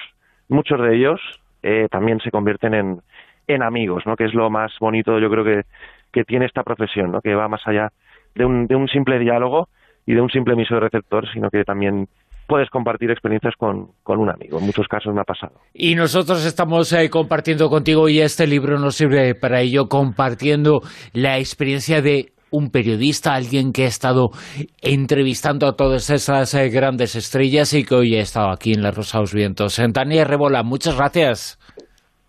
muchos 0.49 0.81
de 0.81 0.95
ellos 0.95 1.21
eh, 1.61 1.87
también 1.91 2.19
se 2.21 2.31
convierten 2.31 2.73
en, 2.73 3.01
en 3.47 3.61
amigos, 3.61 4.03
¿no? 4.05 4.15
Que 4.15 4.25
es 4.25 4.33
lo 4.33 4.49
más 4.49 4.71
bonito, 4.79 5.19
yo 5.19 5.29
creo 5.29 5.43
que, 5.43 5.61
que 6.11 6.23
tiene 6.23 6.45
esta 6.45 6.63
profesión, 6.63 7.11
¿no? 7.11 7.21
Que 7.21 7.35
va 7.35 7.47
más 7.47 7.61
allá 7.67 7.91
de 8.35 8.45
un, 8.45 8.65
de 8.67 8.75
un 8.75 8.87
simple 8.87 9.19
diálogo 9.19 9.69
y 10.05 10.13
de 10.13 10.21
un 10.21 10.29
simple 10.29 10.53
emiso 10.53 10.73
de 10.75 10.81
receptor, 10.81 11.27
sino 11.31 11.49
que 11.49 11.63
también 11.63 12.07
puedes 12.47 12.69
compartir 12.69 13.11
experiencias 13.11 13.53
con, 13.57 13.91
un 14.05 14.29
amigo. 14.29 14.59
En 14.59 14.65
muchos 14.65 14.87
casos 14.87 15.13
me 15.13 15.21
ha 15.21 15.23
pasado. 15.23 15.53
Y 15.73 15.95
nosotros 15.95 16.45
estamos 16.45 16.91
eh, 16.93 17.09
compartiendo 17.09 17.69
contigo 17.69 18.09
y 18.09 18.19
este 18.19 18.47
libro 18.47 18.79
nos 18.79 18.95
sirve 18.95 19.35
para 19.35 19.61
ello, 19.61 19.87
compartiendo 19.87 20.81
la 21.13 21.37
experiencia 21.37 22.01
de 22.01 22.33
un 22.51 22.69
periodista, 22.69 23.33
alguien 23.33 23.73
que 23.73 23.85
ha 23.85 23.87
estado 23.87 24.29
entrevistando 24.81 25.67
a 25.67 25.75
todas 25.75 26.09
esas 26.11 26.53
eh, 26.53 26.69
grandes 26.69 27.15
estrellas 27.15 27.73
y 27.73 27.83
que 27.83 27.95
hoy 27.95 28.15
ha 28.15 28.21
estado 28.21 28.51
aquí 28.51 28.73
en 28.73 28.83
La 28.83 28.91
Rosa 28.91 29.17
de 29.17 29.21
los 29.23 29.33
Vientos. 29.33 29.81
Daniel 29.91 30.27
Rebola, 30.27 30.61
muchas 30.61 30.95
gracias. 30.95 31.59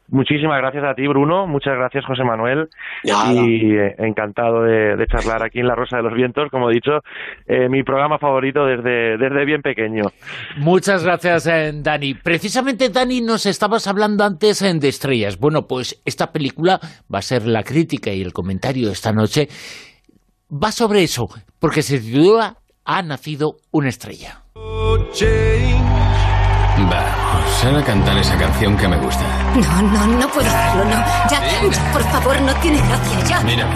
Muchísimas 0.08 0.58
gracias 0.58 0.84
a 0.84 0.94
ti, 0.94 1.06
Bruno. 1.06 1.46
Muchas 1.46 1.74
gracias, 1.76 2.04
José 2.04 2.24
Manuel. 2.24 2.68
Y 3.02 3.74
eh, 3.74 3.94
encantado 3.98 4.62
de, 4.62 5.06
charlar 5.06 5.42
aquí 5.42 5.60
en 5.60 5.66
La 5.66 5.74
Rosa 5.74 5.96
de 5.96 6.02
los 6.02 6.14
Vientos, 6.14 6.50
como 6.50 6.70
he 6.70 6.74
dicho, 6.74 7.00
eh, 7.46 7.68
mi 7.68 7.82
programa 7.82 8.18
favorito 8.18 8.66
desde, 8.66 9.16
desde 9.16 9.44
bien 9.44 9.62
pequeño. 9.62 10.04
Muchas 10.58 11.04
gracias, 11.04 11.46
eh, 11.46 11.72
Dani. 11.74 12.14
Precisamente, 12.14 12.90
Dani, 12.90 13.22
nos 13.22 13.46
estabas 13.46 13.86
hablando 13.86 14.24
antes 14.24 14.60
de 14.60 14.88
estrellas. 14.88 15.38
Bueno, 15.38 15.62
pues 15.66 16.02
esta 16.04 16.32
película 16.32 16.78
va 17.12 17.18
a 17.18 17.22
ser 17.22 17.46
la 17.46 17.62
crítica 17.62 18.12
y 18.12 18.22
el 18.22 18.32
comentario 18.32 18.90
esta 18.90 19.12
noche. 19.12 19.48
Va 20.50 20.70
sobre 20.70 21.02
eso, 21.02 21.24
porque 21.58 21.82
se 21.82 21.98
titula 21.98 22.56
Ha 22.84 23.02
nacido 23.02 23.56
una 23.72 23.88
estrella. 23.88 24.42
Vamos, 26.90 27.64
a 27.64 27.84
cantar 27.84 28.16
esa 28.18 28.36
canción 28.36 28.76
que 28.76 28.88
me 28.88 28.96
gusta. 28.96 29.22
No, 29.54 29.82
no, 29.82 30.06
no 30.06 30.28
puedo 30.28 30.46
hacerlo, 30.46 30.84
no. 30.84 30.96
Ya, 31.30 31.40
ya, 31.70 31.92
por 31.92 32.02
favor, 32.04 32.40
no 32.42 32.54
tiene 32.56 32.78
gracia, 32.78 33.20
ya. 33.28 33.40
Mira, 33.40 33.66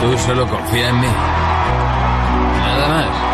tú 0.00 0.16
solo 0.18 0.48
confía 0.48 0.88
en 0.88 1.00
mí. 1.00 1.08
Nada 2.58 2.88
más. 2.88 3.29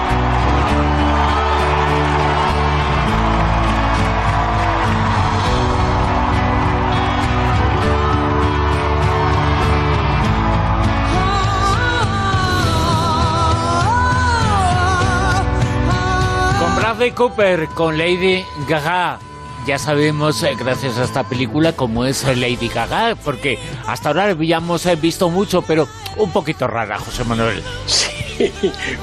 Bradley 16.97 17.13
Cooper 17.13 17.67
con 17.75 17.99
Lady 17.99 18.43
Gaga. 18.67 19.19
Ya 19.67 19.79
sabemos, 19.79 20.43
eh, 20.43 20.55
gracias 20.59 20.97
a 20.97 21.05
esta 21.05 21.29
película, 21.29 21.75
cómo 21.77 22.07
es 22.07 22.25
Lady 22.25 22.69
Gaga, 22.69 23.15
porque 23.23 23.59
hasta 23.87 24.09
ahora 24.09 24.31
habíamos 24.31 24.87
eh, 24.87 24.97
visto 24.97 25.29
mucho, 25.29 25.61
pero 25.61 25.87
un 26.17 26.33
poquito 26.33 26.67
rara, 26.67 26.99
José 26.99 27.23
Manuel. 27.25 27.63
Sí, 27.85 28.51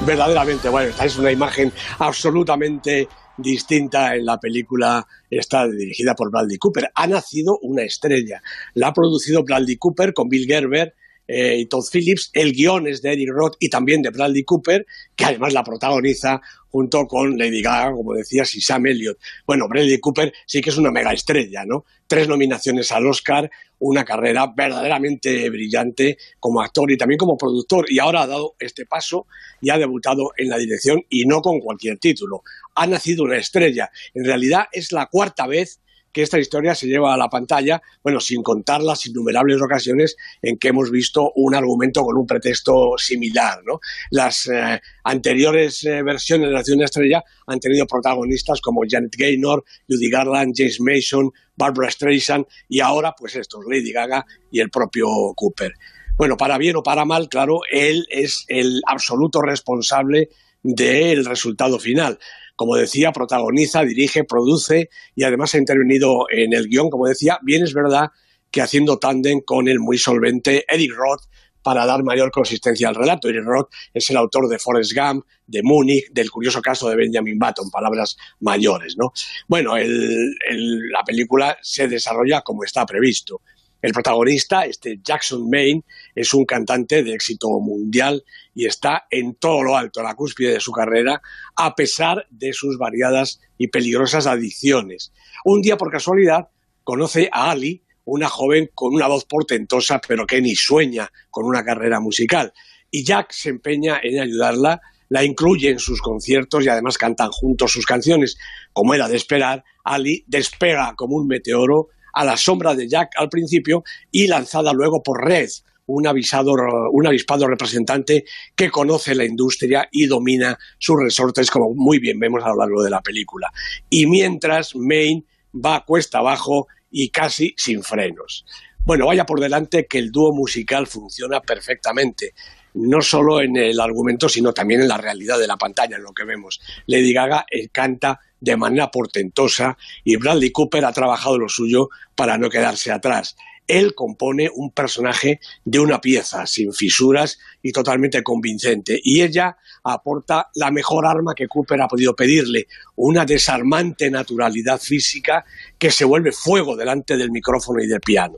verdaderamente. 0.04 0.68
Bueno, 0.70 0.90
esta 0.90 1.04
es 1.04 1.16
una 1.18 1.30
imagen 1.30 1.72
absolutamente 2.00 3.08
distinta 3.36 4.16
en 4.16 4.26
la 4.26 4.40
película 4.40 5.06
está 5.30 5.68
dirigida 5.68 6.16
por 6.16 6.32
Bradley 6.32 6.58
Cooper. 6.58 6.90
Ha 6.96 7.06
nacido 7.06 7.60
una 7.62 7.82
estrella. 7.82 8.42
La 8.74 8.88
ha 8.88 8.92
producido 8.92 9.44
Bradley 9.44 9.76
Cooper 9.76 10.12
con 10.12 10.28
Bill 10.28 10.48
Gerber 10.48 10.96
eh, 11.26 11.56
y 11.58 11.66
Todd 11.66 11.84
Phillips. 11.90 12.30
El 12.32 12.52
guion 12.52 12.86
es 12.86 13.02
de 13.02 13.12
Eric 13.12 13.30
Roth 13.30 13.56
y 13.58 13.68
también 13.68 14.02
de 14.02 14.10
Bradley 14.10 14.44
Cooper, 14.44 14.86
que 15.16 15.24
además 15.24 15.52
la 15.52 15.64
protagoniza 15.64 16.40
junto 16.68 17.06
con 17.06 17.38
Lady 17.38 17.62
Gaga, 17.62 17.92
como 17.92 18.14
decías, 18.14 18.52
y 18.54 18.60
Sam 18.60 18.86
Elliott. 18.86 19.18
Bueno, 19.46 19.68
Bradley 19.68 20.00
Cooper 20.00 20.32
sí 20.44 20.60
que 20.60 20.70
es 20.70 20.76
una 20.76 20.90
mega 20.90 21.12
estrella, 21.12 21.64
¿no? 21.64 21.84
Tres 22.06 22.26
nominaciones 22.26 22.90
al 22.90 23.06
Oscar, 23.06 23.50
una 23.78 24.04
carrera 24.04 24.52
verdaderamente 24.54 25.48
brillante 25.50 26.18
como 26.40 26.60
actor 26.60 26.90
y 26.90 26.96
también 26.96 27.18
como 27.18 27.36
productor, 27.36 27.86
y 27.88 27.98
ahora 27.98 28.22
ha 28.22 28.26
dado 28.26 28.56
este 28.58 28.86
paso 28.86 29.26
y 29.60 29.70
ha 29.70 29.78
debutado 29.78 30.32
en 30.36 30.48
la 30.48 30.58
dirección 30.58 31.02
y 31.08 31.26
no 31.26 31.40
con 31.42 31.60
cualquier 31.60 31.98
título. 31.98 32.42
Ha 32.74 32.86
nacido 32.86 33.24
una 33.24 33.36
estrella. 33.36 33.90
En 34.12 34.24
realidad 34.24 34.64
es 34.72 34.90
la 34.90 35.06
cuarta 35.06 35.46
vez 35.46 35.80
que 36.14 36.22
esta 36.22 36.38
historia 36.38 36.76
se 36.76 36.86
lleva 36.86 37.12
a 37.12 37.16
la 37.16 37.28
pantalla, 37.28 37.82
bueno, 38.02 38.20
sin 38.20 38.42
contar 38.42 38.80
las 38.82 39.04
innumerables 39.04 39.60
ocasiones 39.60 40.16
en 40.40 40.56
que 40.56 40.68
hemos 40.68 40.90
visto 40.90 41.32
un 41.34 41.56
argumento 41.56 42.02
con 42.02 42.16
un 42.16 42.24
pretexto 42.24 42.94
similar. 42.96 43.58
¿no? 43.66 43.80
Las 44.10 44.46
eh, 44.46 44.80
anteriores 45.02 45.84
eh, 45.84 46.04
versiones 46.04 46.48
de 46.48 46.54
Nación 46.54 46.82
Estrella 46.82 47.24
han 47.48 47.58
tenido 47.58 47.84
protagonistas 47.86 48.60
como 48.60 48.82
Janet 48.88 49.16
Gaynor, 49.18 49.64
Judy 49.88 50.08
Garland, 50.08 50.54
James 50.56 50.80
Mason, 50.80 51.32
Barbara 51.56 51.90
Streisand 51.90 52.46
y 52.68 52.78
ahora, 52.78 53.12
pues 53.18 53.34
estos, 53.34 53.64
Lady 53.68 53.90
Gaga 53.90 54.24
y 54.52 54.60
el 54.60 54.70
propio 54.70 55.08
Cooper. 55.34 55.72
Bueno, 56.16 56.36
para 56.36 56.58
bien 56.58 56.76
o 56.76 56.82
para 56.84 57.04
mal, 57.04 57.28
claro, 57.28 57.62
él 57.72 58.06
es 58.08 58.44
el 58.46 58.80
absoluto 58.86 59.42
responsable 59.42 60.28
del 60.62 61.24
resultado 61.24 61.80
final 61.80 62.20
como 62.56 62.76
decía, 62.76 63.12
protagoniza, 63.12 63.82
dirige, 63.82 64.24
produce 64.24 64.88
y 65.14 65.24
además 65.24 65.54
ha 65.54 65.58
intervenido 65.58 66.26
en 66.30 66.52
el 66.52 66.68
guion, 66.68 66.90
como 66.90 67.06
decía, 67.06 67.38
bien 67.42 67.62
es 67.62 67.74
verdad 67.74 68.10
que 68.50 68.62
haciendo 68.62 68.98
tándem 68.98 69.40
con 69.40 69.68
el 69.68 69.80
muy 69.80 69.98
solvente 69.98 70.64
Eric 70.68 70.92
Roth 70.94 71.22
para 71.64 71.86
dar 71.86 72.04
mayor 72.04 72.30
consistencia 72.30 72.88
al 72.88 72.94
relato. 72.94 73.28
Eric 73.28 73.44
Roth 73.44 73.72
es 73.92 74.08
el 74.10 74.18
autor 74.18 74.48
de 74.48 74.58
Forrest 74.58 74.92
Gump, 74.94 75.24
de 75.46 75.62
Múnich, 75.62 76.12
del 76.12 76.30
curioso 76.30 76.60
caso 76.60 76.88
de 76.88 76.94
Benjamin 76.94 77.38
Button, 77.38 77.70
palabras 77.70 78.16
mayores, 78.40 78.96
¿no? 78.98 79.12
Bueno, 79.48 79.74
la 79.76 81.02
película 81.04 81.56
se 81.62 81.88
desarrolla 81.88 82.42
como 82.42 82.64
está 82.64 82.84
previsto. 82.84 83.40
El 83.84 83.92
protagonista, 83.92 84.64
este 84.64 84.98
Jackson 85.04 85.50
Maine, 85.50 85.84
es 86.14 86.32
un 86.32 86.46
cantante 86.46 87.02
de 87.02 87.12
éxito 87.12 87.48
mundial 87.60 88.24
y 88.54 88.64
está 88.64 89.04
en 89.10 89.34
todo 89.34 89.62
lo 89.62 89.76
alto, 89.76 90.02
la 90.02 90.14
cúspide 90.14 90.54
de 90.54 90.60
su 90.60 90.72
carrera, 90.72 91.20
a 91.54 91.74
pesar 91.74 92.26
de 92.30 92.54
sus 92.54 92.78
variadas 92.78 93.42
y 93.58 93.68
peligrosas 93.68 94.26
adicciones. 94.26 95.12
Un 95.44 95.60
día, 95.60 95.76
por 95.76 95.92
casualidad, 95.92 96.48
conoce 96.82 97.28
a 97.30 97.50
Ali, 97.50 97.82
una 98.06 98.30
joven 98.30 98.70
con 98.74 98.94
una 98.94 99.06
voz 99.06 99.26
portentosa, 99.26 100.00
pero 100.08 100.26
que 100.26 100.40
ni 100.40 100.54
sueña 100.54 101.12
con 101.28 101.44
una 101.44 101.62
carrera 101.62 102.00
musical. 102.00 102.54
Y 102.90 103.04
Jack 103.04 103.32
se 103.32 103.50
empeña 103.50 104.00
en 104.02 104.18
ayudarla, 104.18 104.80
la 105.10 105.24
incluye 105.24 105.68
en 105.68 105.78
sus 105.78 106.00
conciertos 106.00 106.64
y 106.64 106.70
además 106.70 106.96
cantan 106.96 107.30
juntos 107.30 107.72
sus 107.72 107.84
canciones. 107.84 108.38
Como 108.72 108.94
era 108.94 109.08
de 109.08 109.16
esperar, 109.16 109.62
Ali 109.84 110.24
despega 110.26 110.94
como 110.96 111.16
un 111.16 111.26
meteoro 111.26 111.90
a 112.14 112.24
la 112.24 112.36
sombra 112.36 112.74
de 112.74 112.88
Jack 112.88 113.10
al 113.16 113.28
principio 113.28 113.84
y 114.10 114.26
lanzada 114.26 114.72
luego 114.72 115.02
por 115.02 115.24
Red, 115.24 115.48
un, 115.86 116.06
avisado, 116.06 116.54
un 116.92 117.06
avispado 117.06 117.46
representante 117.46 118.24
que 118.54 118.70
conoce 118.70 119.14
la 119.14 119.24
industria 119.24 119.88
y 119.90 120.06
domina 120.06 120.58
sus 120.78 121.02
resortes, 121.02 121.50
como 121.50 121.74
muy 121.74 121.98
bien 121.98 122.18
vemos 122.18 122.42
a 122.44 122.48
lo 122.48 122.56
largo 122.56 122.82
de 122.82 122.90
la 122.90 123.02
película. 123.02 123.50
Y 123.90 124.06
mientras 124.06 124.74
Maine 124.74 125.24
va 125.54 125.84
cuesta 125.84 126.18
abajo 126.18 126.66
y 126.90 127.10
casi 127.10 127.54
sin 127.56 127.82
frenos. 127.82 128.44
Bueno, 128.84 129.06
vaya 129.06 129.24
por 129.24 129.40
delante 129.40 129.86
que 129.86 129.98
el 129.98 130.10
dúo 130.10 130.32
musical 130.32 130.86
funciona 130.86 131.40
perfectamente, 131.40 132.34
no 132.74 133.00
solo 133.02 133.40
en 133.40 133.56
el 133.56 133.80
argumento, 133.80 134.28
sino 134.28 134.52
también 134.52 134.82
en 134.82 134.88
la 134.88 134.98
realidad 134.98 135.38
de 135.38 135.46
la 135.46 135.56
pantalla, 135.56 135.96
en 135.96 136.02
lo 136.02 136.12
que 136.12 136.24
vemos. 136.24 136.60
Lady 136.86 137.12
Gaga 137.12 137.46
eh, 137.50 137.68
canta 137.68 138.20
de 138.40 138.56
manera 138.56 138.90
portentosa 138.90 139.78
y 140.02 140.16
Bradley 140.16 140.50
Cooper 140.50 140.84
ha 140.84 140.92
trabajado 140.92 141.38
lo 141.38 141.48
suyo 141.48 141.88
para 142.14 142.36
no 142.36 142.50
quedarse 142.50 142.92
atrás. 142.92 143.36
Él 143.66 143.94
compone 143.94 144.50
un 144.54 144.72
personaje 144.72 145.40
de 145.64 145.78
una 145.78 145.98
pieza, 146.00 146.46
sin 146.46 146.72
fisuras 146.74 147.38
y 147.62 147.72
totalmente 147.72 148.22
convincente. 148.22 149.00
Y 149.02 149.22
ella 149.22 149.56
aporta 149.82 150.50
la 150.54 150.70
mejor 150.70 151.06
arma 151.06 151.34
que 151.34 151.48
Cooper 151.48 151.80
ha 151.80 151.88
podido 151.88 152.14
pedirle, 152.14 152.66
una 152.96 153.24
desarmante 153.24 154.10
naturalidad 154.10 154.78
física 154.78 155.44
que 155.78 155.90
se 155.90 156.04
vuelve 156.04 156.32
fuego 156.32 156.76
delante 156.76 157.16
del 157.16 157.30
micrófono 157.30 157.82
y 157.82 157.86
del 157.86 158.00
piano. 158.00 158.36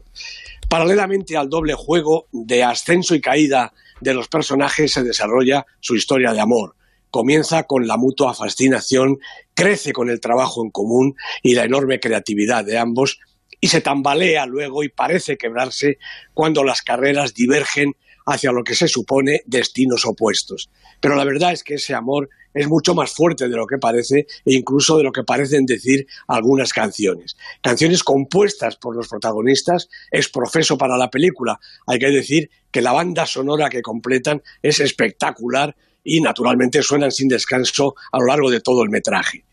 Paralelamente 0.68 1.37
al 1.37 1.49
doble 1.49 1.75
juego 1.75 2.29
de 2.31 2.62
ascenso 2.62 3.14
y 3.14 3.20
caída 3.20 3.72
de 4.00 4.14
los 4.14 4.28
personajes 4.28 4.92
se 4.92 5.02
desarrolla 5.02 5.66
su 5.80 5.96
historia 5.96 6.32
de 6.32 6.40
amor. 6.40 6.76
Comienza 7.11 7.64
con 7.64 7.87
la 7.87 7.96
mutua 7.96 8.35
fascinación, 8.35 9.18
crece 9.54 9.92
con 9.92 10.11
el 10.11 10.20
trabajo 10.20 10.62
en 10.62 10.70
común 10.70 11.16
y 11.42 11.54
la 11.54 11.64
enorme 11.64 12.00
creatividad 12.00 12.64
de 12.64 12.78
ambos 12.78 13.18
y 13.61 13.68
se 13.68 13.80
tambalea 13.80 14.46
luego 14.46 14.82
y 14.85 14.88
parece 14.88 15.38
quebrarse 15.38 15.98
cuando 16.35 16.62
las 16.62 16.82
carreras 16.82 17.35
divergen 17.35 17.94
hacia 18.26 18.52
lo 18.52 18.64
que 18.64 18.74
se 18.74 18.88
supone 18.88 19.42
destinos 19.46 20.04
opuestos. 20.04 20.68
Pero 21.00 21.14
la 21.14 21.24
verdad 21.24 21.52
es 21.52 21.62
que 21.62 21.74
ese 21.74 21.94
amor 21.94 22.28
es 22.52 22.68
mucho 22.68 22.94
más 22.94 23.12
fuerte 23.12 23.48
de 23.48 23.56
lo 23.56 23.66
que 23.66 23.78
parece 23.78 24.26
e 24.44 24.54
incluso 24.54 24.98
de 24.98 25.04
lo 25.04 25.12
que 25.12 25.22
parecen 25.22 25.64
decir 25.64 26.06
algunas 26.26 26.72
canciones. 26.72 27.36
Canciones 27.62 28.02
compuestas 28.02 28.76
por 28.76 28.96
los 28.96 29.08
protagonistas 29.08 29.88
es 30.10 30.28
profeso 30.28 30.76
para 30.76 30.96
la 30.96 31.10
película. 31.10 31.60
Hay 31.86 31.98
que 31.98 32.10
decir 32.10 32.50
que 32.70 32.82
la 32.82 32.92
banda 32.92 33.26
sonora 33.26 33.70
que 33.70 33.82
completan 33.82 34.42
es 34.62 34.80
espectacular 34.80 35.76
y 36.02 36.20
naturalmente 36.20 36.82
suenan 36.82 37.12
sin 37.12 37.28
descanso 37.28 37.94
a 38.10 38.18
lo 38.18 38.26
largo 38.26 38.50
de 38.50 38.60
todo 38.60 38.82
el 38.82 38.90
metraje. 38.90 39.44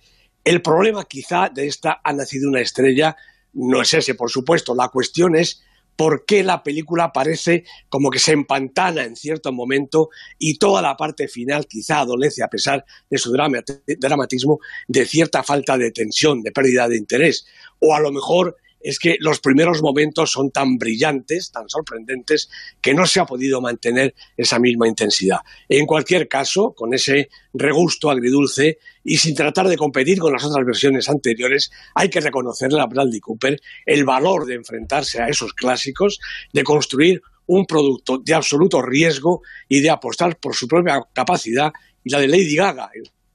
El 0.43 0.61
problema 0.61 1.05
quizá 1.05 1.49
de 1.49 1.67
esta 1.67 2.01
Ha 2.03 2.13
nacido 2.13 2.49
una 2.49 2.61
estrella 2.61 3.15
no 3.53 3.81
es 3.81 3.93
ese, 3.93 4.15
por 4.15 4.29
supuesto. 4.29 4.73
La 4.75 4.89
cuestión 4.89 5.35
es 5.35 5.63
por 5.95 6.25
qué 6.25 6.43
la 6.43 6.63
película 6.63 7.11
parece 7.11 7.65
como 7.89 8.09
que 8.09 8.19
se 8.19 8.31
empantana 8.31 9.03
en 9.03 9.15
cierto 9.15 9.51
momento 9.51 10.09
y 10.39 10.57
toda 10.57 10.81
la 10.81 10.97
parte 10.97 11.27
final 11.27 11.67
quizá 11.67 11.99
adolece, 11.99 12.43
a 12.43 12.47
pesar 12.47 12.85
de 13.09 13.17
su 13.17 13.31
dramatismo, 13.31 14.59
de 14.87 15.05
cierta 15.05 15.43
falta 15.43 15.77
de 15.77 15.91
tensión, 15.91 16.41
de 16.41 16.51
pérdida 16.51 16.87
de 16.87 16.97
interés. 16.97 17.45
O 17.79 17.95
a 17.95 17.99
lo 17.99 18.11
mejor 18.11 18.57
es 18.83 18.99
que 18.99 19.15
los 19.19 19.39
primeros 19.39 19.81
momentos 19.81 20.31
son 20.31 20.51
tan 20.51 20.77
brillantes, 20.77 21.51
tan 21.51 21.69
sorprendentes, 21.69 22.49
que 22.81 22.93
no 22.93 23.05
se 23.05 23.19
ha 23.19 23.25
podido 23.25 23.61
mantener 23.61 24.13
esa 24.37 24.59
misma 24.59 24.87
intensidad. 24.87 25.39
En 25.69 25.85
cualquier 25.85 26.27
caso, 26.27 26.73
con 26.75 26.93
ese 26.93 27.29
regusto 27.53 28.11
agridulce 28.11 28.77
y 29.03 29.17
sin 29.17 29.35
tratar 29.35 29.67
de 29.67 29.77
competir 29.77 30.19
con 30.19 30.33
las 30.33 30.43
otras 30.43 30.65
versiones 30.65 31.09
anteriores, 31.09 31.71
hay 31.95 32.09
que 32.09 32.19
reconocerle 32.19 32.81
a 32.81 32.85
Bradley 32.85 33.21
Cooper 33.21 33.59
el 33.85 34.03
valor 34.03 34.45
de 34.45 34.55
enfrentarse 34.55 35.21
a 35.21 35.27
esos 35.27 35.53
clásicos, 35.53 36.19
de 36.51 36.63
construir 36.63 37.21
un 37.45 37.65
producto 37.65 38.19
de 38.19 38.33
absoluto 38.33 38.81
riesgo 38.81 39.41
y 39.67 39.81
de 39.81 39.89
apostar 39.89 40.37
por 40.39 40.55
su 40.55 40.67
propia 40.67 41.01
capacidad 41.13 41.71
y 42.03 42.11
la 42.11 42.19
de 42.19 42.27
Lady 42.27 42.55
Gaga 42.55 42.91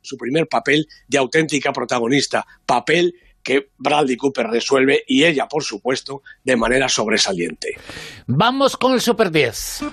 su 0.09 0.17
primer 0.17 0.49
papel 0.49 0.89
de 1.07 1.19
auténtica 1.19 1.73
protagonista, 1.73 2.47
papel 2.65 3.15
que 3.49 3.71
Bradley 3.79 4.19
Cooper 4.19 4.47
resuelve 4.47 5.05
y 5.07 5.25
ella, 5.25 5.49
por 5.49 5.65
supuesto, 5.65 6.21
de 6.45 6.55
manera 6.55 6.87
sobresaliente. 6.87 7.79
Vamos 8.27 8.77
con 8.77 8.93
el 8.93 9.01
Super 9.01 9.31
10. 9.31 9.85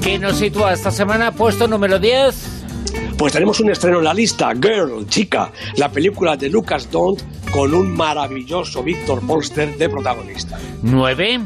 ¿Qué 0.00 0.20
nos 0.20 0.36
sitúa 0.36 0.72
esta 0.72 0.92
semana? 0.92 1.32
Puesto 1.32 1.66
número 1.66 1.98
10. 1.98 3.16
Pues 3.18 3.32
tenemos 3.32 3.58
un 3.58 3.72
estreno 3.72 3.98
en 3.98 4.04
la 4.04 4.14
lista, 4.14 4.52
Girl, 4.54 5.04
chica, 5.08 5.50
la 5.78 5.90
película 5.90 6.36
de 6.36 6.48
Lucas 6.48 6.88
Dont 6.88 7.20
con 7.50 7.74
un 7.74 7.90
maravilloso 7.90 8.84
Víctor 8.84 9.26
Polster 9.26 9.76
de 9.76 9.88
protagonista. 9.88 10.60
9. 10.82 11.40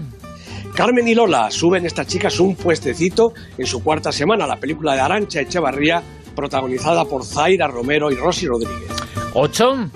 Carmen 0.75 1.09
y 1.09 1.15
Lola 1.15 1.51
suben 1.51 1.87
estas 1.87 2.07
chicas 2.07 2.39
un 2.39 2.55
puestecito 2.55 3.33
en 3.57 3.65
su 3.65 3.83
cuarta 3.83 4.13
semana, 4.13 4.47
la 4.47 4.61
película 4.61 4.93
de 4.93 5.01
Arancha 5.01 5.41
Echevarría, 5.41 6.03
protagonizada 6.35 7.07
por 7.07 7.25
Zaira 7.25 7.67
Romero 7.67 8.11
y 8.11 8.15
Rosy 8.15 8.47
Rodríguez. 8.47 8.97
8. 9.39 9.91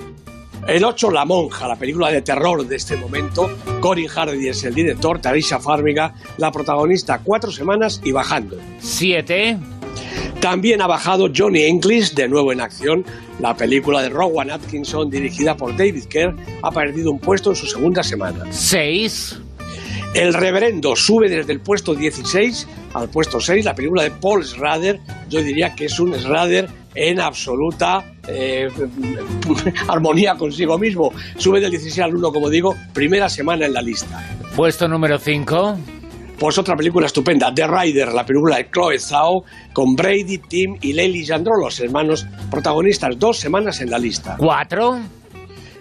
El 0.69 0.85
8, 0.85 1.11
La 1.11 1.25
Monja, 1.25 1.67
la 1.67 1.77
película 1.77 2.11
de 2.11 2.21
terror 2.21 2.67
de 2.67 2.77
este 2.77 2.95
momento. 2.97 3.51
Corin 3.81 4.07
Hardy 4.07 4.49
es 4.49 4.65
el 4.65 4.75
director, 4.75 5.19
Tarisha 5.19 5.59
Farmiga, 5.59 6.13
la 6.37 6.53
protagonista, 6.53 7.23
cuatro 7.25 7.51
semanas 7.51 8.03
y 8.05 8.13
bajando. 8.13 8.59
7. 8.81 9.57
También 10.43 10.83
ha 10.83 10.87
bajado 10.87 11.31
Johnny 11.35 11.63
English, 11.63 12.13
de 12.13 12.29
nuevo 12.29 12.53
en 12.53 12.61
acción. 12.61 13.03
La 13.39 13.57
película 13.57 14.03
de 14.03 14.11
Rowan 14.11 14.51
Atkinson, 14.51 15.09
dirigida 15.09 15.57
por 15.57 15.75
David 15.75 16.05
Kerr, 16.05 16.37
ha 16.63 16.71
perdido 16.71 17.11
un 17.11 17.19
puesto 17.19 17.49
en 17.49 17.57
su 17.57 17.67
segunda 17.67 18.03
semana. 18.03 18.45
6. 18.51 19.39
El 20.13 20.35
Reverendo 20.35 20.95
sube 20.95 21.31
desde 21.31 21.53
el 21.53 21.61
puesto 21.61 21.95
16 21.95 22.69
al 22.93 23.09
puesto 23.09 23.41
6, 23.41 23.65
la 23.65 23.75
película 23.75 24.03
de 24.03 24.11
Paul 24.11 24.45
Schrader. 24.45 25.01
Yo 25.31 25.43
diría 25.43 25.75
que 25.75 25.87
es 25.87 25.99
un 25.99 26.13
Schrader 26.15 26.69
en 26.95 27.21
absoluta 27.21 28.05
eh, 28.31 28.69
armonía 29.89 30.35
consigo 30.37 30.79
mismo. 30.79 31.13
Sube 31.37 31.61
del 31.61 31.71
16 31.71 31.99
al 32.01 32.17
1, 32.17 32.33
como 32.33 32.49
digo, 32.49 32.77
primera 32.93 33.29
semana 33.29 33.67
en 33.67 33.75
la 33.75 33.83
lista. 33.83 34.25
Puesto 34.57 34.89
número 34.89 35.19
5. 35.19 35.79
Pues 36.39 36.57
otra 36.57 36.75
película 36.75 37.07
estupenda, 37.07 37.53
The 37.55 37.67
Rider, 37.67 38.15
la 38.15 38.25
película 38.25 38.57
de 38.57 38.71
Chloe 38.71 38.99
Zhao, 38.99 39.45
con 39.75 39.95
Brady, 39.95 40.39
Tim 40.39 40.77
y 40.81 40.95
Lely 40.95 41.27
Jandro, 41.27 41.55
los 41.61 41.79
hermanos 41.81 42.27
protagonistas, 42.51 43.19
dos 43.19 43.39
semanas 43.39 43.83
en 43.83 43.91
la 43.91 43.99
lista. 43.99 44.37
4. 44.39 45.01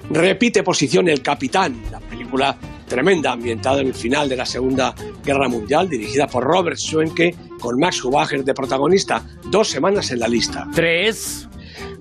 Repite 0.09 0.61
posición 0.61 1.07
El 1.07 1.21
Capitán, 1.21 1.81
la 1.89 2.01
película 2.01 2.57
tremenda 2.89 3.31
ambientada 3.31 3.79
en 3.79 3.87
el 3.87 3.93
final 3.93 4.27
de 4.27 4.35
la 4.35 4.45
Segunda 4.45 4.93
Guerra 5.23 5.47
Mundial, 5.47 5.87
dirigida 5.87 6.27
por 6.27 6.43
Robert 6.43 6.77
Schwenke, 6.77 7.33
con 7.61 7.79
Max 7.79 7.97
Schumacher 7.97 8.43
de 8.43 8.53
protagonista, 8.53 9.23
dos 9.49 9.69
semanas 9.69 10.11
en 10.11 10.19
la 10.19 10.27
lista. 10.27 10.67
3. 10.75 11.47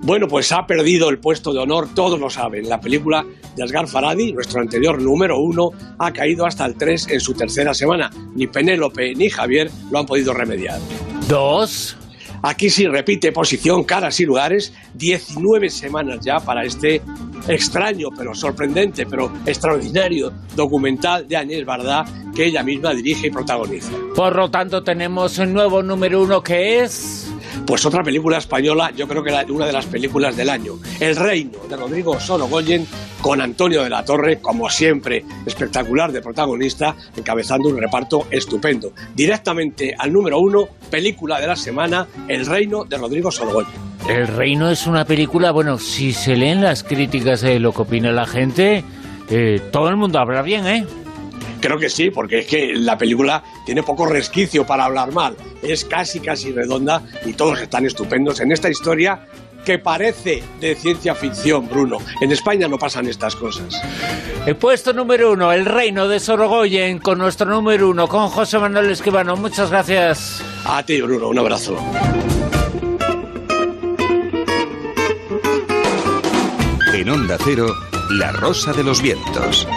Bueno, 0.01 0.29
pues 0.29 0.53
ha 0.53 0.67
perdido 0.67 1.11
el 1.11 1.19
puesto 1.19 1.53
de 1.53 1.59
honor, 1.59 1.89
todos 1.95 2.19
lo 2.19 2.31
saben. 2.31 2.69
La 2.69 2.81
película 2.81 3.25
de 3.57 3.63
Asghar 3.63 3.89
Faradi, 3.89 4.33
nuestro 4.33 4.61
anterior 4.61 5.03
número 5.03 5.39
uno, 5.39 5.71
ha 5.99 6.13
caído 6.13 6.47
hasta 6.47 6.65
el 6.67 6.77
3 6.77 7.09
en 7.11 7.21
su 7.21 7.35
tercera 7.35 7.75
semana. 7.75 8.11
Ni 8.35 8.47
Penélope 8.47 9.15
ni 9.15 9.29
Javier 9.29 9.71
lo 9.91 9.99
han 9.99 10.07
podido 10.07 10.33
remediar. 10.33 10.79
2. 11.29 11.97
Aquí 12.43 12.71
sí 12.71 12.87
repite 12.87 13.33
posición, 13.33 13.83
caras 13.83 14.21
y 14.21 14.25
lugares, 14.25 14.73
19 14.95 15.69
semanas 15.71 16.21
ya 16.25 16.39
para 16.39 16.65
este 16.65 17.03
extraño, 17.49 18.09
pero 18.17 18.35
sorprendente, 18.35 19.07
pero 19.07 19.33
extraordinario 19.45 20.33
documental 20.55 21.27
de 21.27 21.37
Agnès 21.37 21.65
Bardá 21.65 22.05
que 22.35 22.47
ella 22.47 22.63
misma 22.63 22.95
dirige 22.95 23.27
y 23.27 23.31
protagoniza. 23.31 23.91
Por 24.15 24.37
lo 24.37 24.51
tanto, 24.51 24.85
tenemos 24.85 25.39
un 25.39 25.53
nuevo 25.53 25.83
número 25.83 26.23
uno 26.23 26.43
que 26.43 26.83
es... 26.83 27.28
Pues 27.66 27.85
otra 27.85 28.03
película 28.03 28.38
española, 28.38 28.90
yo 28.97 29.07
creo 29.07 29.23
que 29.23 29.33
una 29.53 29.66
de 29.66 29.73
las 29.73 29.87
películas 29.87 30.37
del 30.37 30.49
año, 30.49 30.75
El 31.01 31.16
Reino, 31.16 31.59
de 31.68 31.77
Rodrigo 31.77 32.18
Sorogoyen, 32.18 32.87
con 33.21 33.40
Antonio 33.40 33.83
de 33.83 33.90
la 33.90 34.05
Torre, 34.05 34.40
como 34.40 34.71
siempre, 34.71 35.25
espectacular 35.44 36.12
de 36.12 36.23
protagonista, 36.23 36.97
encabezando 37.16 37.68
un 37.68 37.79
reparto 37.79 38.27
estupendo. 38.31 38.92
Directamente 39.14 39.94
al 39.99 40.12
número 40.12 40.38
uno, 40.38 40.68
película 40.90 41.40
de 41.40 41.47
la 41.47 41.57
semana, 41.57 42.07
El 42.27 42.47
Reino 42.47 42.85
de 42.85 42.97
Rodrigo 42.97 43.31
Sorogoyen. 43.31 43.88
El 44.09 44.27
Reino 44.27 44.71
es 44.71 44.87
una 44.87 45.05
película, 45.05 45.51
bueno, 45.51 45.79
si 45.79 46.12
se 46.12 46.37
leen 46.37 46.62
las 46.62 46.85
críticas 46.85 47.42
de 47.42 47.59
lo 47.59 47.73
que 47.73 47.83
opina 47.83 48.11
la 48.12 48.27
gente, 48.27 48.85
eh, 49.29 49.61
todo 49.71 49.88
el 49.88 49.97
mundo 49.97 50.18
habla 50.18 50.40
bien, 50.42 50.66
¿eh? 50.66 50.87
Creo 51.61 51.79
que 51.79 51.88
sí, 51.88 52.11
porque 52.11 52.40
es 52.40 52.47
que 52.47 52.75
la 52.75 52.97
película 52.97 53.42
tiene 53.66 53.83
poco 53.83 54.07
resquicio 54.07 54.66
para 54.66 54.85
hablar 54.85 55.12
mal. 55.12 55.37
Es 55.62 55.85
casi, 55.85 56.21
casi 56.21 56.53
redonda 56.53 57.03
y 57.25 57.33
todos 57.33 57.61
están 57.61 57.87
estupendos 57.87 58.40
en 58.40 58.53
esta 58.53 58.71
historia 58.71 59.27
que 59.64 59.79
parece 59.79 60.42
de 60.61 60.75
ciencia 60.75 61.14
ficción, 61.14 61.68
Bruno. 61.68 61.99
En 62.21 62.33
España 62.33 62.68
no 62.68 62.79
pasan 62.79 63.07
estas 63.07 63.37
cosas. 63.37 63.81
El 64.47 64.57
puesto 64.57 64.92
número 64.92 65.33
uno, 65.33 65.53
El 65.53 65.66
Reino 65.66 66.09
de 66.09 66.21
Sorogoyen, 66.21 66.99
con 67.01 67.18
nuestro 67.18 67.51
número 67.51 67.90
uno, 67.90 68.09
con 68.09 68.29
José 68.29 68.59
Manuel 68.59 68.90
Esquivano. 68.90 69.37
Muchas 69.37 69.71
gracias. 69.71 70.42
A 70.64 70.83
ti, 70.85 71.01
Bruno, 71.03 71.29
un 71.29 71.38
abrazo. 71.38 71.77
En 76.94 77.11
Onda 77.11 77.37
Cero, 77.44 77.75
La 78.11 78.33
Rosa 78.33 78.73
de 78.73 78.85
los 78.85 79.03
Vientos. 79.03 79.68